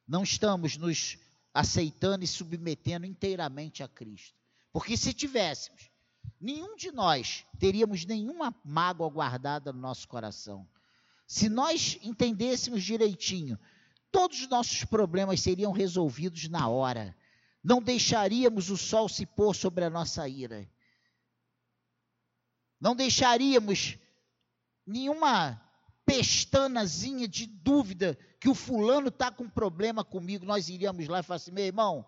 Não 0.07 0.23
estamos 0.23 0.77
nos 0.77 1.19
aceitando 1.55 2.25
e 2.25 2.27
submetendo 2.27 3.07
inteiramente 3.07 3.85
a 3.85 3.89
Cristo. 3.89 4.37
Porque 4.73 4.97
se 4.97 5.15
tivéssemos, 5.15 5.89
nenhum 6.41 6.75
de 6.75 6.91
nós 6.91 7.47
teríamos 7.61 8.05
nenhuma 8.05 8.53
mágoa 8.65 9.09
guardada 9.09 9.73
no 9.73 9.79
nosso 9.79 10.09
coração. 10.09 10.69
Se 11.29 11.49
nós 11.49 11.97
entendêssemos 12.03 12.83
direitinho, 12.83 13.57
todos 14.11 14.41
os 14.41 14.49
nossos 14.49 14.85
problemas 14.85 15.41
seriam 15.41 15.71
resolvidos 15.71 16.49
na 16.49 16.69
hora. 16.69 17.17
Não 17.63 17.81
deixaríamos 17.81 18.69
o 18.69 18.77
sol 18.77 19.09
se 19.09 19.25
pôr 19.25 19.55
sobre 19.55 19.85
a 19.85 19.91
nossa 19.91 20.29
ira. 20.29 20.69
Não 22.81 22.95
deixaríamos 22.95 23.97
nenhuma 24.87 25.61
pestanazinha 26.05 27.27
de 27.27 27.47
dúvida 27.47 28.19
que 28.45 28.51
o 28.51 28.55
fulano 28.55 29.09
está 29.09 29.31
com 29.31 29.49
problema 29.49 30.05
comigo, 30.05 30.45
nós 30.45 30.69
iríamos 30.69 31.09
lá 31.09 31.21
e 31.21 31.23
falar 31.23 31.37
assim, 31.37 31.51
meu 31.51 31.65
irmão, 31.65 32.05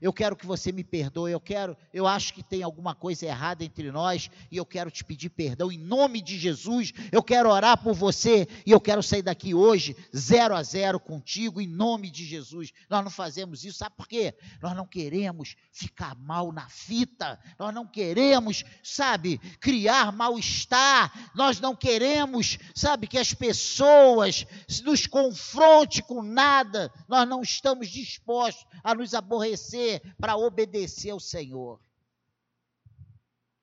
eu 0.00 0.12
quero 0.12 0.36
que 0.36 0.46
você 0.46 0.70
me 0.70 0.84
perdoe, 0.84 1.32
eu 1.32 1.40
quero, 1.40 1.76
eu 1.92 2.06
acho 2.06 2.32
que 2.32 2.42
tem 2.42 2.62
alguma 2.62 2.94
coisa 2.94 3.26
errada 3.26 3.64
entre 3.64 3.90
nós 3.90 4.30
e 4.50 4.56
eu 4.56 4.64
quero 4.64 4.90
te 4.90 5.04
pedir 5.04 5.28
perdão 5.30 5.72
em 5.72 5.78
nome 5.78 6.20
de 6.22 6.38
Jesus. 6.38 6.92
Eu 7.10 7.22
quero 7.22 7.50
orar 7.50 7.82
por 7.82 7.94
você 7.94 8.46
e 8.64 8.70
eu 8.70 8.80
quero 8.80 9.02
sair 9.02 9.22
daqui 9.22 9.54
hoje 9.54 9.96
zero 10.16 10.54
a 10.54 10.62
zero 10.62 11.00
contigo 11.00 11.60
em 11.60 11.66
nome 11.66 12.10
de 12.10 12.24
Jesus. 12.24 12.72
Nós 12.88 13.02
não 13.02 13.10
fazemos 13.10 13.64
isso, 13.64 13.78
sabe 13.78 13.96
por 13.96 14.06
quê? 14.06 14.34
Nós 14.62 14.74
não 14.76 14.86
queremos 14.86 15.56
ficar 15.72 16.14
mal 16.16 16.52
na 16.52 16.68
fita. 16.68 17.38
Nós 17.58 17.74
não 17.74 17.86
queremos, 17.86 18.64
sabe, 18.82 19.38
criar 19.60 20.12
mal-estar. 20.12 21.30
Nós 21.34 21.60
não 21.60 21.74
queremos, 21.74 22.58
sabe, 22.74 23.06
que 23.06 23.18
as 23.18 23.34
pessoas 23.34 24.46
nos 24.84 25.06
confronte 25.06 26.02
com 26.02 26.22
nada. 26.22 26.92
Nós 27.08 27.28
não 27.28 27.42
estamos 27.42 27.88
dispostos 27.88 28.66
a 28.84 28.94
nos 28.94 29.14
aborrecer 29.14 29.87
para 30.18 30.36
obedecer 30.36 31.10
ao 31.10 31.20
Senhor. 31.20 31.80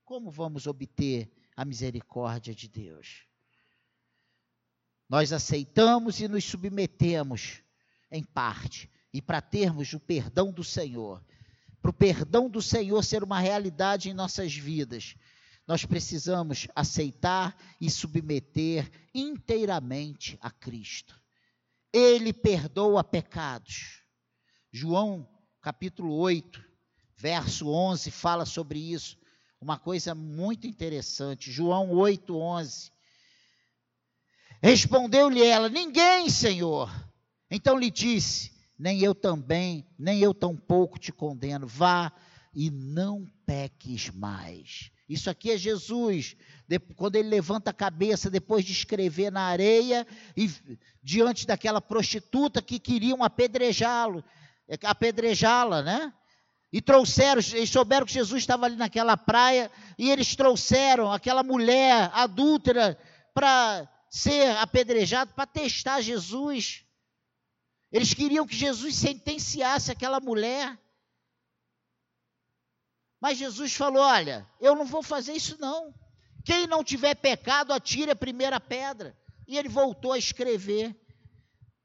Como 0.03 0.29
vamos 0.29 0.67
obter 0.67 1.31
a 1.55 1.65
misericórdia 1.65 2.53
de 2.53 2.67
Deus? 2.67 3.27
Nós 5.09 5.31
aceitamos 5.31 6.19
e 6.19 6.27
nos 6.27 6.43
submetemos 6.43 7.61
em 8.11 8.23
parte, 8.23 8.89
e 9.13 9.21
para 9.21 9.41
termos 9.41 9.93
o 9.93 9.99
perdão 9.99 10.51
do 10.51 10.63
Senhor, 10.63 11.23
para 11.81 11.91
o 11.91 11.93
perdão 11.93 12.49
do 12.49 12.61
Senhor 12.61 13.03
ser 13.03 13.23
uma 13.23 13.39
realidade 13.39 14.09
em 14.09 14.13
nossas 14.13 14.55
vidas, 14.55 15.15
nós 15.67 15.85
precisamos 15.85 16.67
aceitar 16.75 17.55
e 17.79 17.89
submeter 17.89 18.89
inteiramente 19.13 20.37
a 20.41 20.49
Cristo. 20.51 21.19
Ele 21.91 22.33
perdoa 22.33 23.03
pecados. 23.03 24.03
João 24.71 25.27
capítulo 25.65 26.13
8, 26.13 26.63
verso 27.17 27.67
11, 27.67 28.11
fala 28.11 28.45
sobre 28.45 28.77
isso. 28.77 29.17
Uma 29.59 29.79
coisa 29.79 30.13
muito 30.13 30.67
interessante. 30.67 31.51
João 31.51 31.89
8, 31.89 32.37
11. 32.37 32.91
Respondeu-lhe 34.61 35.43
ela: 35.43 35.67
Ninguém, 35.67 36.29
Senhor. 36.29 36.93
Então 37.49 37.79
lhe 37.79 37.89
disse: 37.89 38.51
Nem 38.77 38.99
eu 38.99 39.15
também, 39.15 39.87
nem 39.97 40.19
eu 40.19 40.35
tampouco 40.35 40.99
te 40.99 41.11
condeno. 41.11 41.65
Vá 41.65 42.11
e 42.53 42.69
não 42.69 43.25
peques 43.43 44.11
mais. 44.11 44.91
Isso 45.09 45.31
aqui 45.31 45.49
é 45.49 45.57
Jesus, 45.57 46.35
quando 46.95 47.15
ele 47.15 47.29
levanta 47.29 47.71
a 47.71 47.73
cabeça 47.73 48.29
depois 48.29 48.63
de 48.63 48.71
escrever 48.71 49.31
na 49.31 49.41
areia 49.41 50.05
e 50.37 50.47
diante 51.01 51.47
daquela 51.47 51.81
prostituta 51.81 52.61
que 52.61 52.79
queriam 52.79 53.23
apedrejá-lo. 53.23 54.23
É 54.67 54.77
apedrejá-la, 54.83 55.81
né? 55.81 56.13
E 56.71 56.81
trouxeram, 56.81 57.41
eles 57.53 57.69
souberam 57.69 58.05
que 58.05 58.13
Jesus 58.13 58.41
estava 58.41 58.65
ali 58.65 58.75
naquela 58.75 59.15
praia, 59.15 59.71
e 59.97 60.09
eles 60.11 60.35
trouxeram 60.35 61.11
aquela 61.11 61.43
mulher 61.43 62.09
adúltera 62.13 62.99
para 63.33 63.87
ser 64.09 64.55
apedrejado, 64.57 65.33
para 65.33 65.45
testar 65.45 66.01
Jesus. 66.01 66.85
Eles 67.91 68.13
queriam 68.13 68.45
que 68.45 68.55
Jesus 68.55 68.95
sentenciasse 68.95 69.91
aquela 69.91 70.19
mulher. 70.19 70.77
Mas 73.21 73.37
Jesus 73.37 73.73
falou: 73.73 74.03
Olha, 74.03 74.45
eu 74.59 74.75
não 74.75 74.85
vou 74.85 75.01
fazer 75.01 75.33
isso 75.33 75.57
não. 75.59 75.93
Quem 76.43 76.67
não 76.67 76.83
tiver 76.83 77.15
pecado, 77.15 77.73
atire 77.73 78.11
a 78.11 78.15
primeira 78.15 78.59
pedra. 78.59 79.17
E 79.47 79.57
ele 79.57 79.69
voltou 79.69 80.11
a 80.11 80.17
escrever. 80.17 80.95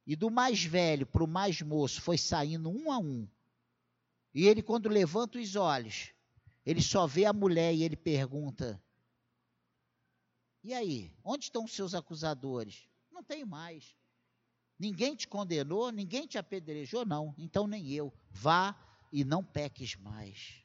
E 0.06 0.16
do 0.16 0.30
mais 0.30 0.62
velho 0.64 1.06
para 1.06 1.22
o 1.22 1.28
mais 1.28 1.60
moço 1.62 2.00
foi 2.00 2.18
saindo 2.18 2.70
um 2.70 2.90
a 2.90 2.98
um. 2.98 3.28
E 4.34 4.46
ele, 4.46 4.62
quando 4.62 4.88
levanta 4.88 5.38
os 5.38 5.56
olhos, 5.56 6.12
ele 6.64 6.82
só 6.82 7.06
vê 7.06 7.24
a 7.24 7.32
mulher 7.32 7.74
e 7.74 7.82
ele 7.82 7.96
pergunta: 7.96 8.82
E 10.62 10.72
aí, 10.72 11.12
onde 11.24 11.44
estão 11.44 11.64
os 11.64 11.72
seus 11.72 11.94
acusadores? 11.94 12.88
Não 13.10 13.22
tenho 13.22 13.46
mais. 13.46 13.94
Ninguém 14.78 15.14
te 15.14 15.28
condenou, 15.28 15.90
ninguém 15.92 16.26
te 16.26 16.38
apedrejou, 16.38 17.04
não. 17.04 17.34
Então 17.36 17.66
nem 17.66 17.90
eu. 17.90 18.12
Vá 18.30 18.74
e 19.12 19.24
não 19.24 19.44
peques 19.44 19.94
mais. 19.96 20.64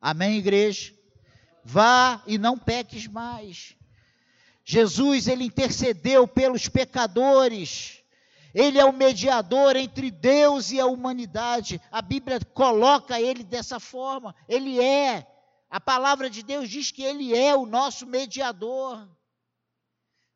Amém, 0.00 0.38
igreja? 0.38 0.94
Vá 1.64 2.22
e 2.26 2.38
não 2.38 2.58
peques 2.58 3.06
mais. 3.06 3.76
Jesus, 4.64 5.26
ele 5.26 5.44
intercedeu 5.44 6.26
pelos 6.26 6.68
pecadores. 6.68 8.01
Ele 8.54 8.78
é 8.78 8.84
o 8.84 8.92
mediador 8.92 9.76
entre 9.76 10.10
Deus 10.10 10.70
e 10.70 10.80
a 10.80 10.86
humanidade. 10.86 11.80
A 11.90 12.02
Bíblia 12.02 12.38
coloca 12.52 13.20
ele 13.20 13.42
dessa 13.42 13.80
forma. 13.80 14.34
Ele 14.48 14.80
é. 14.80 15.26
A 15.70 15.80
palavra 15.80 16.28
de 16.28 16.42
Deus 16.42 16.68
diz 16.68 16.90
que 16.90 17.02
ele 17.02 17.34
é 17.36 17.54
o 17.56 17.64
nosso 17.64 18.06
mediador. 18.06 19.08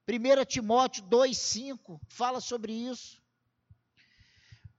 1 0.09 0.45
Timóteo 0.47 1.05
2,5 1.05 2.01
fala 2.09 2.41
sobre 2.41 2.73
isso. 2.73 3.21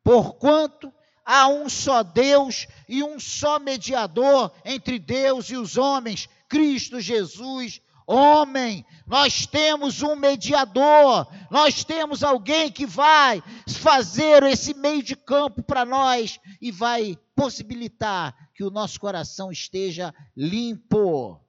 Porquanto 0.04 0.92
há 1.24 1.48
um 1.48 1.68
só 1.68 2.02
Deus 2.02 2.66
e 2.88 3.04
um 3.04 3.20
só 3.20 3.60
mediador 3.60 4.52
entre 4.64 4.98
Deus 4.98 5.50
e 5.50 5.58
os 5.58 5.78
homens, 5.78 6.30
Cristo 6.48 7.00
Jesus, 7.02 7.82
homem. 8.08 8.86
Nós 9.06 9.46
temos 9.46 10.02
um 10.02 10.16
mediador, 10.16 11.28
nós 11.52 11.84
temos 11.84 12.24
alguém 12.24 12.72
que 12.72 12.86
vai 12.86 13.44
fazer 13.68 14.44
esse 14.44 14.74
meio 14.74 15.04
de 15.04 15.16
campo 15.16 15.62
para 15.62 15.86
nós 15.86 16.40
e 16.62 16.72
vai 16.72 17.18
possibilitar 17.36 18.50
que 18.56 18.64
o 18.64 18.72
nosso 18.72 19.00
coração 19.00 19.52
esteja 19.52 20.14
limpo. 20.36 21.40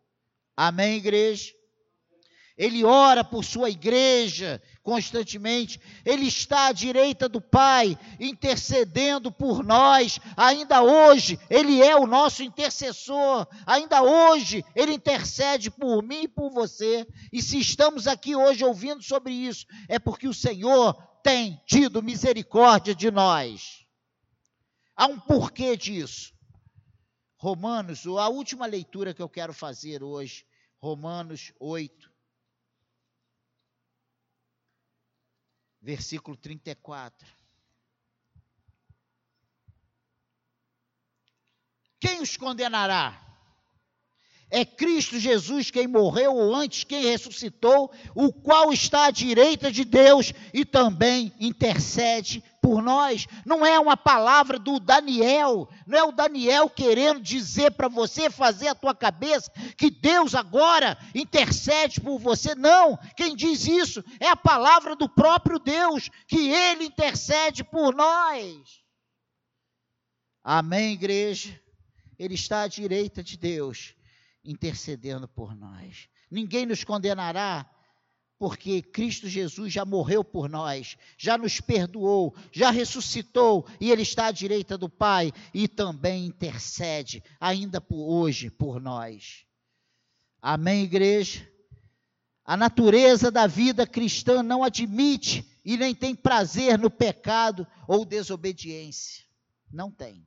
Amém, 0.56 0.96
igreja? 0.96 1.57
Ele 2.58 2.84
ora 2.84 3.22
por 3.22 3.44
sua 3.44 3.70
igreja 3.70 4.60
constantemente, 4.82 5.78
ele 6.04 6.26
está 6.26 6.68
à 6.68 6.72
direita 6.72 7.28
do 7.28 7.40
Pai, 7.40 7.96
intercedendo 8.18 9.30
por 9.30 9.62
nós. 9.62 10.18
Ainda 10.34 10.82
hoje, 10.82 11.38
ele 11.48 11.82
é 11.82 11.94
o 11.94 12.06
nosso 12.06 12.42
intercessor. 12.42 13.46
Ainda 13.66 14.02
hoje, 14.02 14.64
ele 14.74 14.94
intercede 14.94 15.70
por 15.70 16.02
mim 16.02 16.22
e 16.22 16.28
por 16.28 16.50
você. 16.50 17.06
E 17.30 17.42
se 17.42 17.58
estamos 17.58 18.06
aqui 18.06 18.34
hoje 18.34 18.64
ouvindo 18.64 19.02
sobre 19.02 19.32
isso, 19.32 19.66
é 19.88 19.98
porque 19.98 20.26
o 20.26 20.34
Senhor 20.34 20.94
tem 21.22 21.60
tido 21.66 22.02
misericórdia 22.02 22.94
de 22.94 23.10
nós. 23.10 23.86
Há 24.96 25.06
um 25.06 25.20
porquê 25.20 25.76
disso. 25.76 26.32
Romanos, 27.36 28.04
a 28.06 28.28
última 28.28 28.66
leitura 28.66 29.14
que 29.14 29.22
eu 29.22 29.28
quero 29.28 29.52
fazer 29.52 30.02
hoje, 30.02 30.44
Romanos 30.80 31.52
8, 31.60 32.07
versículo 35.80 36.36
34. 36.36 37.28
Quem 42.00 42.20
os 42.20 42.36
condenará? 42.36 43.24
É 44.50 44.64
Cristo 44.64 45.18
Jesus 45.18 45.70
quem 45.70 45.86
morreu 45.86 46.34
ou 46.34 46.54
antes 46.54 46.84
quem 46.84 47.04
ressuscitou, 47.04 47.92
o 48.14 48.32
qual 48.32 48.72
está 48.72 49.06
à 49.06 49.10
direita 49.10 49.70
de 49.70 49.84
Deus 49.84 50.32
e 50.54 50.64
também 50.64 51.32
intercede 51.38 52.42
por 52.68 52.82
nós. 52.82 53.26
Não 53.46 53.64
é 53.64 53.80
uma 53.80 53.96
palavra 53.96 54.58
do 54.58 54.78
Daniel, 54.78 55.66
não 55.86 55.98
é 55.98 56.04
o 56.04 56.12
Daniel 56.12 56.68
querendo 56.68 57.18
dizer 57.18 57.70
para 57.70 57.88
você, 57.88 58.28
fazer 58.28 58.68
a 58.68 58.74
tua 58.74 58.94
cabeça, 58.94 59.50
que 59.74 59.90
Deus 59.90 60.34
agora 60.34 60.98
intercede 61.14 61.98
por 61.98 62.18
você. 62.18 62.54
Não, 62.54 62.98
quem 63.16 63.34
diz 63.34 63.66
isso 63.66 64.04
é 64.20 64.28
a 64.28 64.36
palavra 64.36 64.94
do 64.94 65.08
próprio 65.08 65.58
Deus, 65.58 66.10
que 66.26 66.50
ele 66.50 66.84
intercede 66.84 67.64
por 67.64 67.94
nós. 67.94 68.84
Amém, 70.44 70.92
igreja? 70.92 71.58
Ele 72.18 72.34
está 72.34 72.62
à 72.62 72.68
direita 72.68 73.22
de 73.22 73.38
Deus 73.38 73.94
intercedendo 74.44 75.26
por 75.26 75.56
nós. 75.56 76.06
Ninguém 76.30 76.66
nos 76.66 76.84
condenará, 76.84 77.64
porque 78.38 78.80
Cristo 78.80 79.28
Jesus 79.28 79.72
já 79.72 79.84
morreu 79.84 80.22
por 80.22 80.48
nós, 80.48 80.96
já 81.16 81.36
nos 81.36 81.60
perdoou, 81.60 82.34
já 82.52 82.70
ressuscitou 82.70 83.66
e 83.80 83.90
Ele 83.90 84.02
está 84.02 84.26
à 84.26 84.30
direita 84.30 84.78
do 84.78 84.88
Pai 84.88 85.32
e 85.52 85.66
também 85.66 86.26
intercede, 86.26 87.22
ainda 87.40 87.80
por 87.80 88.08
hoje, 88.08 88.48
por 88.48 88.80
nós. 88.80 89.44
Amém, 90.40 90.84
igreja? 90.84 91.46
A 92.44 92.56
natureza 92.56 93.30
da 93.30 93.46
vida 93.46 93.86
cristã 93.86 94.42
não 94.42 94.62
admite 94.62 95.44
e 95.64 95.76
nem 95.76 95.94
tem 95.94 96.14
prazer 96.14 96.78
no 96.78 96.88
pecado 96.88 97.66
ou 97.86 98.04
desobediência. 98.04 99.24
Não 99.70 99.90
tem. 99.90 100.26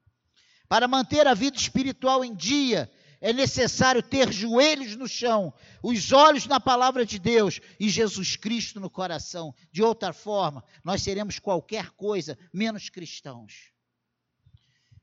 Para 0.67 0.87
manter 0.87 1.25
a 1.25 1.33
vida 1.33 1.57
espiritual 1.57 2.23
em 2.23 2.35
dia, 2.35 2.91
é 3.21 3.31
necessário 3.31 4.01
ter 4.01 4.33
joelhos 4.33 4.95
no 4.95 5.07
chão, 5.07 5.53
os 5.83 6.11
olhos 6.11 6.47
na 6.47 6.59
palavra 6.59 7.05
de 7.05 7.19
Deus 7.19 7.61
e 7.79 7.87
Jesus 7.87 8.35
Cristo 8.35 8.79
no 8.79 8.89
coração. 8.89 9.53
De 9.71 9.83
outra 9.83 10.11
forma, 10.11 10.63
nós 10.83 11.03
seremos 11.03 11.37
qualquer 11.37 11.91
coisa 11.91 12.37
menos 12.51 12.89
cristãos. 12.89 13.71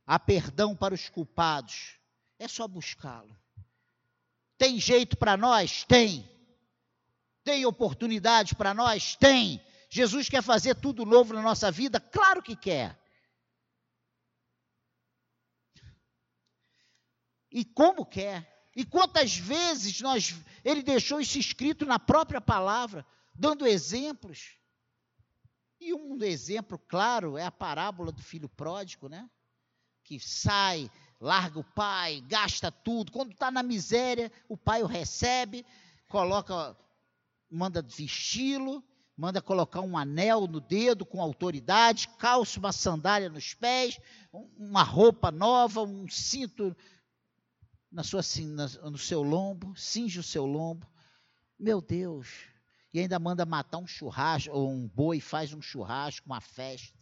Há 0.05 0.19
perdão 0.19 0.75
para 0.75 0.95
os 0.95 1.09
culpados, 1.09 1.97
é 2.41 2.49
só 2.49 2.67
buscá-lo. 2.67 3.37
Tem 4.59 4.81
jeito 4.81 5.17
para 5.17 5.37
nós? 5.37 5.85
Tem. 5.85 6.29
Tem 7.45 7.65
oportunidade 7.65 8.57
para 8.57 8.75
nós? 8.75 9.15
Tem. 9.15 9.63
Jesus 9.89 10.29
quer 10.29 10.43
fazer 10.43 10.75
tudo 10.75 11.07
novo 11.07 11.33
na 11.33 11.41
nossa 11.41 11.71
vida? 11.71 12.01
Claro 12.01 12.43
que 12.43 12.57
quer. 12.57 12.99
E 17.51 17.65
como 17.65 18.05
quer. 18.05 18.71
E 18.77 18.85
quantas 18.85 19.37
vezes 19.37 20.01
nós, 20.01 20.35
ele 20.65 20.83
deixou 20.83 21.21
isso 21.21 21.39
escrito 21.39 21.85
na 21.85 21.99
própria 21.99 22.41
palavra, 22.41 23.05
dando 23.35 23.67
exemplos. 23.67 24.57
E 25.81 25.95
um 25.95 26.23
exemplo 26.23 26.79
claro 26.79 27.37
é 27.37 27.45
a 27.45 27.51
parábola 27.51 28.13
do 28.13 28.23
filho 28.23 28.49
pródigo, 28.49 29.09
né? 29.09 29.29
Que 30.05 30.21
sai, 30.21 30.91
larga 31.21 31.59
o 31.59 31.65
pai, 31.65 32.23
gasta 32.29 32.71
tudo. 32.71 33.13
Quando 33.13 33.33
está 33.33 33.51
na 33.51 33.63
miséria, 33.63 34.31
o 34.49 34.57
pai 34.57 34.83
o 34.83 34.87
recebe, 34.87 35.65
coloca, 36.09 36.77
manda 37.51 37.83
vesti-lo, 37.83 38.85
manda 39.17 39.43
colocar 39.43 39.81
um 39.81 39.99
anel 39.99 40.47
no 40.47 40.61
dedo 40.61 41.05
com 41.05 41.21
autoridade, 41.21 42.09
calça 42.19 42.61
uma 42.61 42.73
sandália 42.73 43.29
nos 43.29 43.55
pés, 43.55 43.99
uma 44.57 44.85
roupa 44.85 45.33
nova, 45.33 45.83
um 45.83 46.09
cinto 46.09 46.77
na 47.91 48.03
sua, 48.03 48.21
no 48.91 48.99
seu 48.99 49.23
lombo, 49.23 49.75
cinge 49.77 50.19
o 50.19 50.23
seu 50.23 50.45
lombo. 50.45 50.87
Meu 51.59 51.81
Deus. 51.81 52.29
E 52.93 53.01
ainda 53.01 53.19
manda 53.19 53.45
matar 53.45 53.79
um 53.79 53.87
churrasco, 53.87 54.53
ou 54.53 54.71
um 54.71 54.89
boi, 54.89 55.21
faz 55.21 55.53
um 55.53 55.61
churrasco, 55.61 56.27
uma 56.27 56.41
festa. 56.41 56.99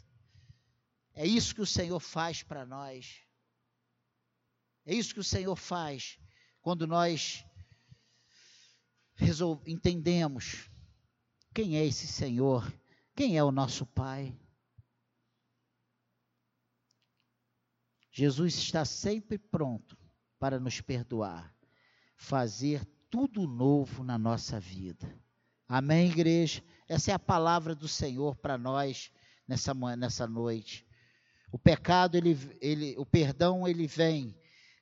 É 1.14 1.26
isso 1.26 1.54
que 1.54 1.60
o 1.60 1.66
Senhor 1.66 2.00
faz 2.00 2.42
para 2.42 2.64
nós. 2.66 3.22
É 4.84 4.94
isso 4.94 5.14
que 5.14 5.20
o 5.20 5.24
Senhor 5.24 5.56
faz 5.56 6.18
quando 6.60 6.86
nós 6.86 7.44
entendemos 9.66 10.70
quem 11.54 11.76
é 11.76 11.86
esse 11.86 12.06
Senhor, 12.06 12.70
quem 13.14 13.36
é 13.36 13.42
o 13.42 13.50
nosso 13.50 13.86
Pai. 13.86 14.38
Jesus 18.12 18.54
está 18.56 18.84
sempre 18.84 19.38
pronto 19.38 20.05
para 20.38 20.60
nos 20.60 20.80
perdoar, 20.80 21.54
fazer 22.16 22.84
tudo 23.10 23.46
novo 23.46 24.04
na 24.04 24.18
nossa 24.18 24.60
vida. 24.60 25.14
Amém, 25.68 26.10
igreja? 26.10 26.62
Essa 26.88 27.10
é 27.10 27.14
a 27.14 27.18
palavra 27.18 27.74
do 27.74 27.88
Senhor 27.88 28.36
para 28.36 28.56
nós 28.56 29.10
nessa, 29.48 29.74
nessa 29.96 30.26
noite. 30.26 30.86
O 31.50 31.58
pecado, 31.58 32.16
ele, 32.16 32.38
ele, 32.60 32.94
o 32.98 33.06
perdão, 33.06 33.66
ele 33.66 33.86
vem 33.86 34.36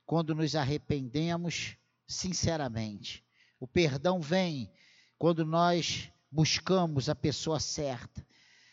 quando 0.04 0.34
nos 0.34 0.54
arrependemos 0.54 1.76
sinceramente. 2.06 3.24
O 3.58 3.66
perdão 3.66 4.20
vem 4.20 4.70
quando 5.18 5.44
nós 5.44 6.10
buscamos 6.30 7.08
a 7.08 7.14
pessoa 7.14 7.60
certa, 7.60 8.26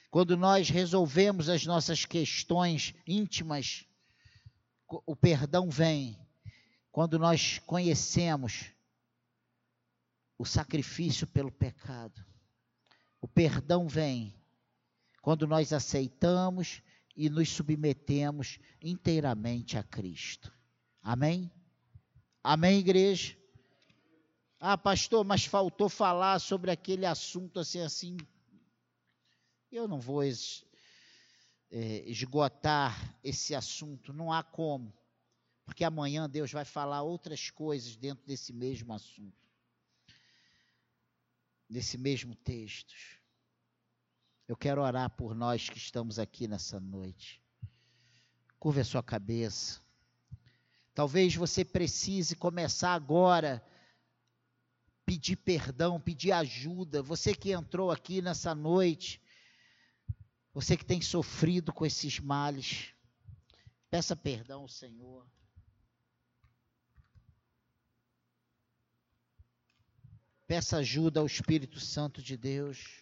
quando 0.10 0.36
nós 0.36 0.70
resolvemos 0.70 1.48
as 1.48 1.66
nossas 1.66 2.06
questões 2.06 2.94
íntimas. 3.08 3.86
O 5.06 5.16
perdão 5.16 5.70
vem 5.70 6.18
quando 6.92 7.18
nós 7.18 7.60
conhecemos 7.60 8.72
o 10.38 10.46
sacrifício 10.46 11.26
pelo 11.26 11.52
pecado. 11.52 12.24
O 13.22 13.28
perdão 13.28 13.88
vem 13.88 14.36
quando 15.22 15.48
nós 15.48 15.72
aceitamos 15.72 16.82
e 17.16 17.30
nos 17.30 17.50
submetemos 17.50 18.60
inteiramente 18.82 19.78
a 19.78 19.84
Cristo. 19.84 20.52
Amém? 21.02 21.52
Amém, 22.44 22.80
igreja? 22.80 23.38
Ah, 24.60 24.78
pastor, 24.78 25.24
mas 25.24 25.46
faltou 25.46 25.88
falar 25.88 26.40
sobre 26.40 26.72
aquele 26.72 27.06
assunto 27.06 27.60
assim, 27.60 27.80
assim. 27.80 28.18
Eu 29.72 29.88
não 29.88 30.00
vou 30.00 30.24
é, 30.24 30.30
esgotar 32.06 33.18
esse 33.24 33.56
assunto, 33.56 34.12
não 34.12 34.32
há 34.34 34.44
como 34.44 35.01
porque 35.66 35.84
amanhã 35.84 36.30
Deus 36.30 36.52
vai 36.52 36.66
falar 36.66 37.02
outras 37.02 37.50
coisas 37.50 37.96
dentro 37.96 38.26
desse 38.26 38.52
mesmo 38.54 38.94
assunto, 38.94 39.38
desse 41.70 41.98
mesmo 41.98 42.36
texto. 42.36 42.94
Eu 44.48 44.58
quero 44.58 44.82
orar 44.82 45.10
por 45.10 45.34
nós 45.34 45.70
que 45.70 45.78
estamos 45.78 46.20
aqui 46.20 46.48
nessa 46.48 46.80
noite. 46.80 47.42
Curva 48.60 48.82
a 48.82 48.86
sua 48.86 49.02
cabeça. 49.02 49.82
Talvez 50.94 51.36
você 51.36 51.64
precise 51.64 52.36
começar 52.36 52.94
agora 52.94 53.64
pedir 55.06 55.36
perdão, 55.36 56.00
pedir 56.00 56.32
ajuda. 56.32 57.02
Você 57.02 57.34
que 57.34 57.52
entrou 57.52 57.92
aqui 57.92 58.22
nessa 58.22 58.54
noite, 58.56 59.22
você 60.54 60.78
que 60.78 60.86
tem 60.86 61.02
sofrido 61.02 61.74
com 61.74 61.86
esses 61.86 62.20
males, 62.20 62.94
peça 63.90 64.16
perdão 64.16 64.62
ao 64.62 64.68
Senhor. 64.68 65.26
Peça 70.52 70.80
ajuda 70.80 71.22
ao 71.22 71.26
Espírito 71.26 71.80
Santo 71.80 72.22
de 72.22 72.36
Deus. 72.36 73.01